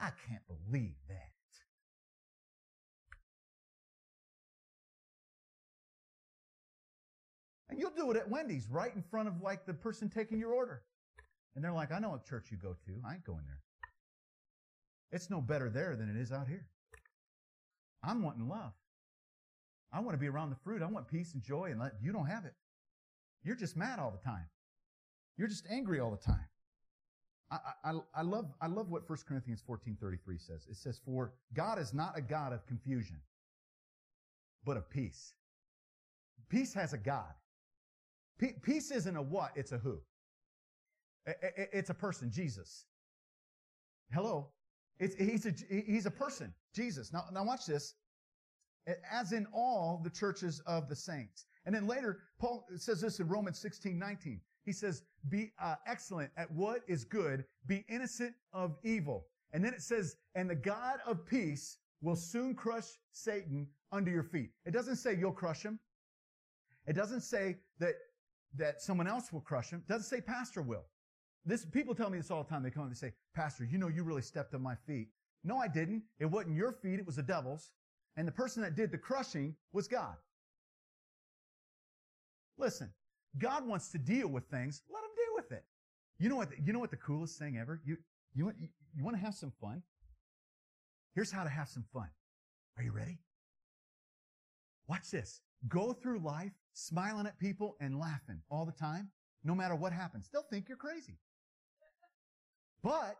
I 0.00 0.10
can't 0.28 0.42
believe 0.46 0.94
that. 1.08 1.32
And 7.70 7.78
you'll 7.78 7.90
do 7.90 8.10
it 8.10 8.16
at 8.16 8.28
Wendy's 8.28 8.68
right 8.70 8.94
in 8.94 9.02
front 9.02 9.28
of 9.28 9.42
like 9.42 9.66
the 9.66 9.74
person 9.74 10.08
taking 10.08 10.38
your 10.38 10.52
order. 10.52 10.82
And 11.54 11.64
they're 11.64 11.72
like, 11.72 11.92
I 11.92 11.98
know 11.98 12.10
what 12.10 12.24
church 12.24 12.46
you 12.50 12.56
go 12.56 12.76
to. 12.86 12.92
I 13.06 13.14
ain't 13.14 13.24
going 13.24 13.44
there. 13.46 13.62
It's 15.10 15.30
no 15.30 15.40
better 15.40 15.68
there 15.70 15.96
than 15.96 16.08
it 16.08 16.20
is 16.20 16.32
out 16.32 16.48
here. 16.48 16.66
I'm 18.02 18.22
wanting 18.22 18.48
love. 18.48 18.72
I 19.92 20.00
want 20.00 20.12
to 20.12 20.18
be 20.18 20.28
around 20.28 20.50
the 20.50 20.56
fruit. 20.56 20.82
I 20.82 20.86
want 20.86 21.08
peace 21.08 21.34
and 21.34 21.42
joy 21.42 21.70
and 21.70 21.80
let, 21.80 21.92
you 22.02 22.12
don't 22.12 22.26
have 22.26 22.44
it. 22.44 22.54
You're 23.42 23.56
just 23.56 23.76
mad 23.76 23.98
all 23.98 24.10
the 24.10 24.22
time. 24.22 24.44
You're 25.36 25.48
just 25.48 25.64
angry 25.70 26.00
all 26.00 26.10
the 26.10 26.16
time. 26.16 26.46
I, 27.50 27.58
I, 27.84 27.92
I 28.14 28.22
love, 28.22 28.52
I 28.60 28.66
love 28.66 28.90
what 28.90 29.08
1 29.08 29.18
Corinthians 29.26 29.62
14.33 29.66 30.18
says. 30.38 30.66
It 30.70 30.76
says, 30.76 31.00
for 31.04 31.32
God 31.54 31.78
is 31.78 31.94
not 31.94 32.18
a 32.18 32.20
God 32.20 32.52
of 32.52 32.66
confusion, 32.66 33.16
but 34.64 34.76
of 34.76 34.90
peace. 34.90 35.32
Peace 36.50 36.74
has 36.74 36.92
a 36.92 36.98
God. 36.98 37.32
Peace 38.62 38.90
isn't 38.90 39.16
a 39.16 39.22
what, 39.22 39.52
it's 39.56 39.72
a 39.72 39.78
who. 39.78 39.98
It's 41.72 41.90
a 41.90 41.94
person, 41.94 42.30
Jesus. 42.30 42.84
Hello. 44.12 44.48
It's, 44.98 45.14
he's 45.14 45.46
a, 45.46 45.52
he's 45.68 46.06
a 46.06 46.10
person, 46.10 46.52
Jesus. 46.74 47.12
Now, 47.12 47.24
now 47.32 47.44
watch 47.44 47.66
this. 47.66 47.94
As 49.10 49.32
in 49.32 49.46
all 49.52 50.00
the 50.02 50.10
churches 50.10 50.60
of 50.66 50.88
the 50.88 50.96
saints. 50.96 51.46
And 51.66 51.74
then 51.74 51.86
later, 51.86 52.20
Paul 52.40 52.66
says 52.76 53.02
this 53.02 53.20
in 53.20 53.28
Romans 53.28 53.58
16, 53.58 53.98
19. 53.98 54.40
He 54.64 54.72
says, 54.72 55.02
be 55.28 55.52
uh, 55.62 55.76
excellent 55.86 56.30
at 56.36 56.50
what 56.50 56.80
is 56.88 57.04
good, 57.04 57.44
be 57.66 57.84
innocent 57.88 58.34
of 58.52 58.76
evil. 58.82 59.26
And 59.52 59.64
then 59.64 59.74
it 59.74 59.82
says, 59.82 60.16
and 60.34 60.48
the 60.48 60.54
God 60.54 60.98
of 61.06 61.26
peace 61.26 61.78
will 62.00 62.16
soon 62.16 62.54
crush 62.54 62.84
Satan 63.12 63.66
under 63.92 64.10
your 64.10 64.22
feet. 64.22 64.50
It 64.64 64.72
doesn't 64.72 64.96
say 64.96 65.16
you'll 65.16 65.32
crush 65.32 65.62
him. 65.62 65.78
It 66.86 66.94
doesn't 66.94 67.20
say 67.20 67.56
that, 67.78 67.94
that 68.56 68.80
someone 68.80 69.06
else 69.06 69.32
will 69.32 69.40
crush 69.40 69.70
him. 69.70 69.82
It 69.86 69.90
doesn't 69.92 70.08
say 70.08 70.20
pastor 70.20 70.62
will. 70.62 70.84
This, 71.44 71.64
people 71.64 71.94
tell 71.94 72.10
me 72.10 72.18
this 72.18 72.30
all 72.30 72.42
the 72.42 72.48
time. 72.48 72.62
They 72.62 72.70
come 72.70 72.84
and 72.84 72.92
they 72.92 72.96
say, 72.96 73.12
Pastor, 73.34 73.64
you 73.64 73.78
know 73.78 73.88
you 73.88 74.04
really 74.04 74.22
stepped 74.22 74.54
on 74.54 74.62
my 74.62 74.74
feet. 74.86 75.08
No, 75.44 75.58
I 75.58 75.68
didn't. 75.68 76.02
It 76.18 76.26
wasn't 76.26 76.56
your 76.56 76.72
feet. 76.72 76.98
It 76.98 77.06
was 77.06 77.16
the 77.16 77.22
devil's. 77.22 77.70
And 78.16 78.26
the 78.26 78.32
person 78.32 78.62
that 78.62 78.74
did 78.74 78.90
the 78.90 78.98
crushing 78.98 79.54
was 79.72 79.86
God. 79.86 80.16
Listen, 82.58 82.90
God 83.38 83.66
wants 83.66 83.88
to 83.92 83.98
deal 83.98 84.28
with 84.28 84.44
things. 84.46 84.82
Let 84.92 85.04
him 85.04 85.10
deal 85.14 85.36
with 85.36 85.52
it. 85.52 85.64
You 86.18 86.28
know 86.28 86.36
what, 86.36 86.50
the, 86.50 86.56
you 86.64 86.72
know 86.72 86.80
what 86.80 86.90
the 86.90 86.96
coolest 86.96 87.38
thing 87.38 87.56
ever? 87.58 87.80
You, 87.84 87.96
you, 88.34 88.52
you 88.94 89.04
want 89.04 89.16
to 89.16 89.22
have 89.22 89.34
some 89.34 89.52
fun? 89.60 89.82
Here's 91.14 91.30
how 91.30 91.44
to 91.44 91.50
have 91.50 91.68
some 91.68 91.84
fun. 91.92 92.08
Are 92.76 92.82
you 92.82 92.92
ready? 92.92 93.18
Watch 94.88 95.10
this. 95.10 95.40
Go 95.68 95.92
through 95.92 96.20
life 96.20 96.52
smiling 96.72 97.26
at 97.26 97.38
people 97.38 97.76
and 97.80 97.98
laughing 97.98 98.40
all 98.50 98.64
the 98.64 98.72
time, 98.72 99.10
no 99.44 99.54
matter 99.54 99.74
what 99.74 99.92
happens. 99.92 100.28
They'll 100.32 100.42
think 100.42 100.68
you're 100.68 100.76
crazy. 100.76 101.18
But, 102.82 103.16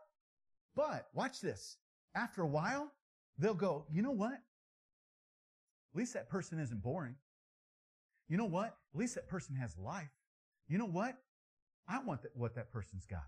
but, 0.75 1.07
watch 1.13 1.41
this. 1.41 1.77
After 2.15 2.41
a 2.41 2.47
while, 2.47 2.91
they'll 3.37 3.53
go, 3.53 3.85
you 3.91 4.01
know 4.01 4.11
what? 4.11 4.33
At 4.33 5.95
least 5.95 6.13
that 6.13 6.29
person 6.29 6.59
isn't 6.59 6.81
boring. 6.81 7.15
You 8.27 8.37
know 8.37 8.45
what? 8.45 8.77
At 8.93 8.99
least 8.99 9.15
that 9.15 9.27
person 9.27 9.55
has 9.55 9.77
life. 9.77 10.11
You 10.67 10.77
know 10.77 10.85
what? 10.85 11.17
I 11.87 11.99
want 11.99 12.21
that, 12.21 12.35
what 12.35 12.55
that 12.55 12.71
person's 12.71 13.05
got. 13.05 13.25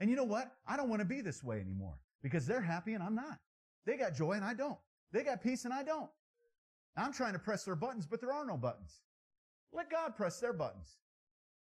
And 0.00 0.10
you 0.10 0.16
know 0.16 0.24
what? 0.24 0.52
I 0.66 0.76
don't 0.76 0.88
want 0.88 1.00
to 1.00 1.06
be 1.06 1.20
this 1.20 1.44
way 1.44 1.60
anymore 1.60 1.98
because 2.22 2.46
they're 2.46 2.60
happy 2.60 2.94
and 2.94 3.02
I'm 3.02 3.14
not. 3.14 3.38
They 3.86 3.96
got 3.96 4.14
joy 4.14 4.32
and 4.32 4.44
I 4.44 4.54
don't. 4.54 4.78
They 5.12 5.22
got 5.22 5.42
peace 5.42 5.64
and 5.64 5.72
I 5.72 5.82
don't. 5.82 6.10
I'm 6.96 7.12
trying 7.12 7.34
to 7.34 7.38
press 7.38 7.64
their 7.64 7.76
buttons, 7.76 8.06
but 8.06 8.20
there 8.20 8.32
are 8.32 8.44
no 8.44 8.56
buttons. 8.56 9.00
Let 9.72 9.90
God 9.90 10.16
press 10.16 10.40
their 10.40 10.52
buttons. 10.52 10.96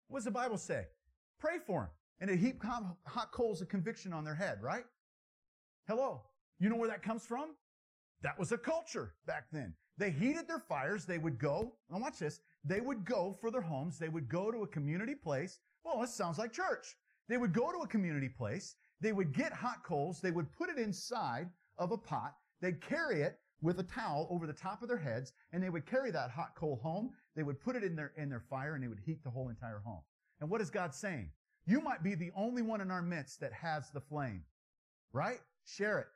What 0.07 0.19
does 0.19 0.25
the 0.25 0.31
Bible 0.31 0.57
say? 0.57 0.87
Pray 1.39 1.57
for 1.65 1.81
them 1.81 1.89
and 2.21 2.29
it 2.29 2.37
heap 2.37 2.63
hot 2.63 3.31
coals 3.31 3.61
of 3.61 3.67
conviction 3.67 4.13
on 4.13 4.23
their 4.23 4.35
head, 4.35 4.61
right? 4.61 4.85
Hello. 5.87 6.21
You 6.59 6.69
know 6.69 6.75
where 6.75 6.89
that 6.89 7.01
comes 7.01 7.25
from? 7.25 7.55
That 8.21 8.37
was 8.37 8.51
a 8.51 8.57
culture 8.57 9.15
back 9.25 9.45
then. 9.51 9.73
They 9.97 10.11
heated 10.11 10.47
their 10.47 10.59
fires. 10.59 11.05
They 11.05 11.17
would 11.17 11.39
go, 11.39 11.73
now 11.89 11.99
watch 11.99 12.19
this, 12.19 12.39
they 12.63 12.79
would 12.79 13.03
go 13.03 13.35
for 13.41 13.49
their 13.49 13.61
homes. 13.61 13.97
They 13.97 14.09
would 14.09 14.29
go 14.29 14.51
to 14.51 14.63
a 14.63 14.67
community 14.67 15.15
place. 15.15 15.59
Well, 15.83 15.99
this 15.99 16.13
sounds 16.13 16.37
like 16.37 16.53
church. 16.53 16.95
They 17.27 17.37
would 17.37 17.53
go 17.53 17.71
to 17.71 17.79
a 17.79 17.87
community 17.87 18.29
place. 18.29 18.75
They 18.99 19.13
would 19.13 19.33
get 19.33 19.51
hot 19.51 19.83
coals. 19.83 20.21
They 20.21 20.29
would 20.29 20.51
put 20.53 20.69
it 20.69 20.77
inside 20.77 21.49
of 21.79 21.91
a 21.91 21.97
pot. 21.97 22.35
They'd 22.61 22.81
carry 22.81 23.23
it 23.23 23.39
with 23.61 23.79
a 23.79 23.83
towel 23.83 24.27
over 24.29 24.45
the 24.45 24.53
top 24.53 24.83
of 24.83 24.87
their 24.87 24.97
heads 24.97 25.33
and 25.51 25.63
they 25.63 25.69
would 25.69 25.87
carry 25.87 26.11
that 26.11 26.29
hot 26.29 26.55
coal 26.55 26.79
home. 26.83 27.11
They 27.35 27.43
would 27.43 27.59
put 27.59 27.75
it 27.75 27.83
in 27.83 27.95
their, 27.95 28.11
in 28.15 28.29
their 28.29 28.43
fire 28.49 28.75
and 28.75 28.83
they 28.83 28.87
would 28.87 28.99
heat 29.03 29.23
the 29.23 29.29
whole 29.31 29.49
entire 29.49 29.81
home. 29.83 30.01
And 30.39 30.49
what 30.49 30.61
is 30.61 30.69
God 30.69 30.93
saying? 30.93 31.31
You 31.65 31.81
might 31.81 32.03
be 32.03 32.15
the 32.15 32.31
only 32.35 32.61
one 32.61 32.81
in 32.81 32.91
our 32.91 33.01
midst 33.01 33.39
that 33.39 33.53
has 33.53 33.91
the 33.91 34.01
flame, 34.01 34.43
right? 35.13 35.39
Share 35.65 35.99
it. 35.99 36.07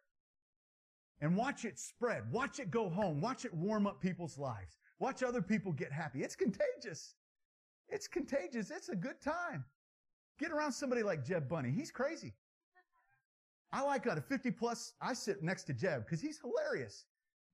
And 1.21 1.37
watch 1.37 1.65
it 1.65 1.79
spread. 1.79 2.29
Watch 2.31 2.59
it 2.59 2.71
go 2.71 2.89
home. 2.89 3.21
Watch 3.21 3.45
it 3.45 3.53
warm 3.53 3.87
up 3.87 4.01
people's 4.01 4.37
lives. 4.37 4.77
Watch 4.99 5.23
other 5.23 5.41
people 5.41 5.71
get 5.71 5.91
happy. 5.91 6.23
It's 6.23 6.35
contagious. 6.35 7.15
It's 7.89 8.07
contagious. 8.07 8.71
It's 8.71 8.89
a 8.89 8.95
good 8.95 9.21
time. 9.21 9.63
Get 10.39 10.51
around 10.51 10.73
somebody 10.73 11.03
like 11.03 11.23
Jeb 11.23 11.47
Bunny. 11.47 11.71
He's 11.71 11.91
crazy. 11.91 12.33
I 13.71 13.81
like 13.81 14.03
that. 14.05 14.17
At 14.17 14.27
50 14.27 14.51
plus, 14.51 14.93
I 15.01 15.13
sit 15.13 15.43
next 15.43 15.63
to 15.65 15.73
Jeb 15.73 16.05
because 16.05 16.21
he's 16.21 16.39
hilarious. 16.39 17.05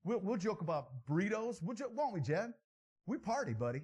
We'll, 0.04 0.18
we'll 0.20 0.36
joke 0.36 0.60
about 0.60 0.88
burritos. 1.08 1.62
We'll 1.62 1.76
joke, 1.76 1.92
won't 1.94 2.14
we, 2.14 2.20
Jeb? 2.20 2.50
We 3.06 3.18
party, 3.18 3.54
buddy. 3.54 3.82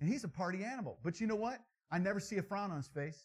And 0.00 0.08
he's 0.08 0.24
a 0.24 0.28
party 0.28 0.64
animal. 0.64 0.98
But 1.02 1.20
you 1.20 1.26
know 1.26 1.36
what? 1.36 1.60
I 1.90 1.98
never 1.98 2.20
see 2.20 2.36
a 2.36 2.42
frown 2.42 2.70
on 2.70 2.76
his 2.76 2.88
face. 2.88 3.24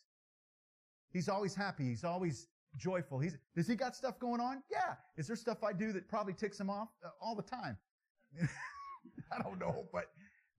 He's 1.14 1.30
always 1.30 1.56
happy. 1.56 1.86
He's 1.86 2.04
always 2.04 2.48
joyful. 2.78 3.20
He's, 3.20 3.38
does 3.56 3.68
he 3.68 3.76
got 3.76 3.96
stuff 3.96 4.20
going 4.20 4.40
on? 4.42 4.64
Yeah. 4.72 4.96
Is 5.18 5.28
there 5.28 5.36
stuff 5.36 5.64
I 5.64 5.74
do 5.74 5.92
that 5.94 6.08
probably 6.08 6.34
ticks 6.34 6.60
him 6.60 6.70
off 6.70 6.90
uh, 7.04 7.10
all 7.22 7.36
the 7.36 7.42
time? 7.42 7.78
I 9.32 9.42
don't 9.42 9.60
know, 9.60 9.88
but, 9.92 10.12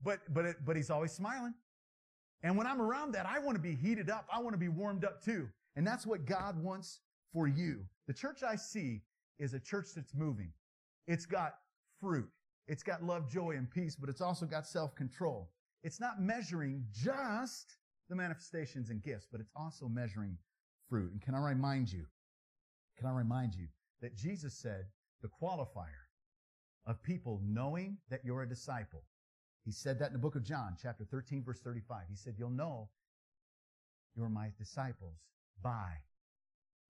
but, 0.02 0.20
but, 0.32 0.44
it, 0.44 0.56
but 0.64 0.76
he's 0.76 0.90
always 0.90 1.12
smiling. 1.12 1.54
And 2.42 2.56
when 2.56 2.66
I'm 2.66 2.82
around 2.82 3.12
that, 3.12 3.26
I 3.26 3.38
want 3.38 3.56
to 3.56 3.62
be 3.62 3.74
heated 3.74 4.10
up. 4.10 4.26
I 4.32 4.40
want 4.40 4.54
to 4.54 4.58
be 4.58 4.68
warmed 4.68 5.04
up 5.04 5.22
too. 5.22 5.48
And 5.76 5.86
that's 5.86 6.06
what 6.06 6.26
God 6.26 6.62
wants 6.62 7.00
for 7.32 7.46
you. 7.46 7.84
The 8.06 8.12
church 8.12 8.42
I 8.42 8.56
see 8.56 9.02
is 9.38 9.54
a 9.54 9.60
church 9.60 9.88
that's 9.94 10.14
moving. 10.14 10.52
It's 11.06 11.24
got 11.24 11.54
fruit. 12.00 12.28
It's 12.68 12.82
got 12.82 13.02
love, 13.02 13.30
joy, 13.30 13.52
and 13.52 13.70
peace, 13.70 13.96
but 13.96 14.08
it's 14.08 14.20
also 14.20 14.46
got 14.46 14.66
self-control. 14.66 15.50
It's 15.82 16.00
not 16.00 16.20
measuring 16.20 16.84
just 16.92 17.76
the 18.12 18.16
manifestations 18.16 18.90
and 18.90 19.02
gifts, 19.02 19.26
but 19.32 19.40
it's 19.40 19.50
also 19.56 19.88
measuring 19.88 20.36
fruit. 20.90 21.12
And 21.12 21.22
can 21.22 21.34
I 21.34 21.38
remind 21.38 21.90
you, 21.90 22.04
can 22.98 23.06
I 23.06 23.12
remind 23.12 23.54
you 23.54 23.68
that 24.02 24.14
Jesus 24.14 24.54
said 24.54 24.84
the 25.22 25.30
qualifier 25.42 26.04
of 26.84 27.02
people 27.02 27.40
knowing 27.42 27.96
that 28.10 28.20
you're 28.22 28.42
a 28.42 28.48
disciple. 28.48 29.04
He 29.64 29.72
said 29.72 29.98
that 29.98 30.08
in 30.08 30.12
the 30.12 30.18
book 30.18 30.34
of 30.34 30.44
John, 30.44 30.76
chapter 30.80 31.04
13, 31.04 31.42
verse 31.42 31.60
35. 31.60 32.02
He 32.10 32.16
said, 32.16 32.34
you'll 32.36 32.50
know 32.50 32.90
you're 34.14 34.28
my 34.28 34.50
disciples 34.58 35.16
by 35.62 35.92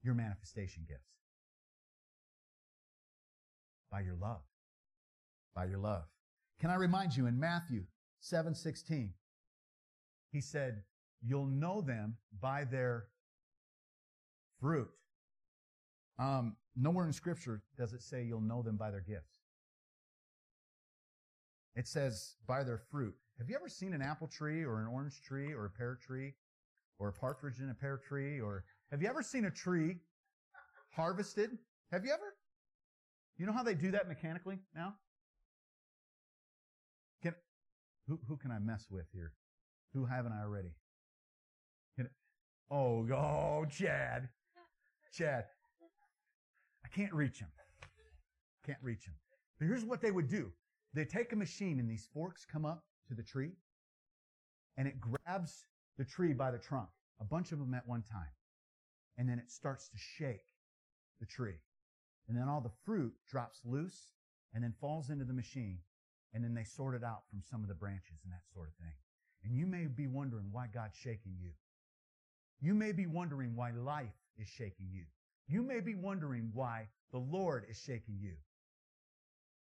your 0.03 0.15
manifestation 0.15 0.85
gifts. 0.89 1.13
By 3.93 4.01
your 4.01 4.17
love. 4.21 4.43
By 5.55 5.67
your 5.67 5.79
love. 5.79 6.05
Can 6.61 6.71
I 6.71 6.77
remind 6.77 7.15
you 7.15 7.27
in 7.27 7.39
Matthew 7.39 7.85
7, 8.21 8.55
16, 8.55 9.13
he 10.33 10.41
said, 10.41 10.83
you'll 11.25 11.47
know 11.47 11.81
them 11.81 12.17
by 12.41 12.65
their 12.65 13.07
fruit. 14.61 14.89
Um, 16.19 16.57
nowhere 16.77 17.07
in 17.07 17.13
scripture 17.13 17.63
does 17.77 17.93
it 17.93 18.03
say 18.03 18.25
you'll 18.25 18.41
know 18.41 18.63
them 18.63 18.77
by 18.77 18.91
their 18.91 19.01
gifts. 19.01 19.39
It 21.75 21.89
says 21.89 22.35
by 22.47 22.65
their 22.65 22.79
fruit. 22.91 23.15
Have 23.39 23.49
you 23.49 23.57
ever 23.57 23.69
seen 23.69 23.95
an 23.95 24.03
apple 24.03 24.29
tree 24.29 24.63
or 24.63 24.81
an 24.81 24.87
orange 24.87 25.23
tree 25.23 25.53
or 25.53 25.67
a 25.67 25.71
pear 25.71 25.99
tree 26.01 26.35
or 26.99 27.09
a 27.09 27.13
partridge 27.13 27.61
in 27.61 27.71
a 27.71 27.75
pear 27.75 28.01
tree 28.07 28.41
or 28.41 28.65
have 28.91 29.01
you 29.01 29.09
ever 29.09 29.23
seen 29.23 29.47
a 29.47 29.51
tree 29.51 29.97
harvested? 30.91 31.51
Have 31.91 32.05
you 32.05 32.13
ever? 32.13 32.35
You 33.39 33.47
know 33.47 33.53
how 33.53 33.63
they 33.63 33.75
do 33.75 33.91
that 33.93 34.07
mechanically 34.07 34.59
now? 34.75 34.95
Can, 37.23 37.35
who, 38.07 38.21
who 38.29 38.37
can 38.37 38.51
I 38.51 38.59
mess 38.59 38.87
with 38.91 39.07
here? 39.13 39.33
Who 39.95 40.05
haven't 40.05 40.33
I 40.33 40.43
already? 40.43 40.75
Oh, 42.73 43.07
oh, 43.13 43.67
Chad. 43.67 44.31
Chad. 45.13 45.45
I 46.83 46.89
can't 46.89 47.13
reach 47.13 47.39
him. 47.39 47.49
Can't 48.65 48.79
reach 48.81 49.05
him. 49.05 49.13
But 49.59 49.67
here's 49.67 49.85
what 49.85 50.01
they 50.01 50.11
would 50.11 50.29
do. 50.29 50.51
They 50.95 51.05
take 51.05 51.35
a 51.35 51.37
machine 51.37 51.79
and 51.81 51.91
these 51.91 52.09
forks 52.15 52.47
come 52.51 52.65
up 52.65 52.85
to 53.09 53.15
the 53.15 53.23
tree 53.23 53.51
and 54.79 54.89
it 54.89 54.95
grabs 55.01 55.67
the 55.99 56.05
tree 56.05 56.33
by 56.33 56.51
the 56.51 56.59
trunk, 56.59 56.89
a 57.21 57.25
bunch 57.25 57.53
of 57.53 57.59
them 57.59 57.75
at 57.75 57.87
one 57.87 58.05
time. 58.11 58.31
And 59.19 59.29
then 59.29 59.39
it 59.39 59.51
starts 59.51 59.89
to 59.91 59.99
shake 59.99 60.47
the 61.21 61.27
tree. 61.27 61.61
And 62.27 62.39
then 62.39 62.49
all 62.49 62.63
the 62.63 62.73
fruit 62.87 63.13
drops 63.29 63.61
loose 63.67 64.13
and 64.55 64.65
then 64.65 64.73
falls 64.81 65.11
into 65.11 65.27
the 65.27 65.35
machine. 65.35 65.79
And 66.33 66.43
then 66.43 66.55
they 66.55 66.65
sort 66.65 66.95
it 66.95 67.05
out 67.05 67.25
from 67.29 67.43
some 67.43 67.63
of 67.63 67.69
the 67.69 67.75
branches 67.75 68.21
and 68.25 68.33
that 68.33 68.49
sort 68.55 68.69
of 68.69 68.75
thing. 68.77 68.95
And 69.45 69.55
you 69.55 69.67
may 69.67 69.87
be 69.87 70.07
wondering 70.07 70.47
why 70.51 70.69
God's 70.73 70.97
shaking 70.97 71.37
you. 71.39 71.51
You 72.63 72.75
may 72.75 72.93
be 72.93 73.07
wondering 73.07 73.57
why 73.57 73.73
life 73.73 74.15
is 74.39 74.47
shaking 74.47 74.87
you. 74.93 75.03
You 75.49 75.63
may 75.63 75.81
be 75.81 75.97
wondering 75.97 76.51
why 76.55 76.87
the 77.11 77.19
Lord 77.19 77.67
is 77.69 77.77
shaking 77.77 78.19
you. 78.21 78.35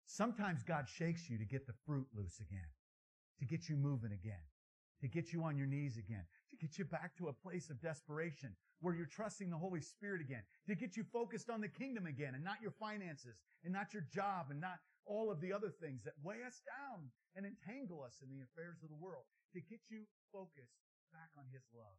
Sometimes 0.05 0.63
God 0.63 0.87
shakes 0.87 1.31
you 1.31 1.39
to 1.39 1.45
get 1.47 1.67
the 1.67 1.73
fruit 1.87 2.07
loose 2.15 2.39
again, 2.39 2.69
to 3.39 3.47
get 3.47 3.71
you 3.71 3.77
moving 3.77 4.13
again, 4.13 4.45
to 5.01 5.09
get 5.09 5.33
you 5.33 5.43
on 5.43 5.57
your 5.57 5.67
knees 5.67 5.97
again, 5.97 6.23
to 6.51 6.57
get 6.57 6.77
you 6.77 6.85
back 6.85 7.17
to 7.17 7.29
a 7.29 7.33
place 7.33 7.71
of 7.71 7.81
desperation 7.81 8.55
where 8.83 8.95
you're 8.95 9.07
trusting 9.07 9.49
the 9.49 9.57
Holy 9.57 9.81
Spirit 9.81 10.21
again, 10.21 10.43
to 10.69 10.75
get 10.75 10.95
you 10.95 11.05
focused 11.15 11.49
on 11.49 11.63
the 11.63 11.69
kingdom 11.69 12.05
again 12.05 12.35
and 12.35 12.45
not 12.45 12.61
your 12.61 12.75
finances 12.79 13.41
and 13.65 13.73
not 13.73 13.95
your 13.95 14.05
job 14.13 14.49
and 14.51 14.61
not 14.61 14.81
all 15.07 15.31
of 15.31 15.41
the 15.41 15.53
other 15.53 15.71
things 15.81 16.05
that 16.05 16.13
weigh 16.23 16.45
us 16.47 16.61
down 16.69 17.09
and 17.37 17.47
entangle 17.47 18.05
us 18.05 18.21
in 18.23 18.29
the 18.29 18.45
affairs 18.45 18.83
of 18.83 18.91
the 18.91 19.01
world, 19.01 19.25
to 19.55 19.61
get 19.61 19.81
you 19.89 20.05
focused 20.31 20.77
back 21.11 21.31
on 21.39 21.45
His 21.53 21.65
love. 21.73 21.97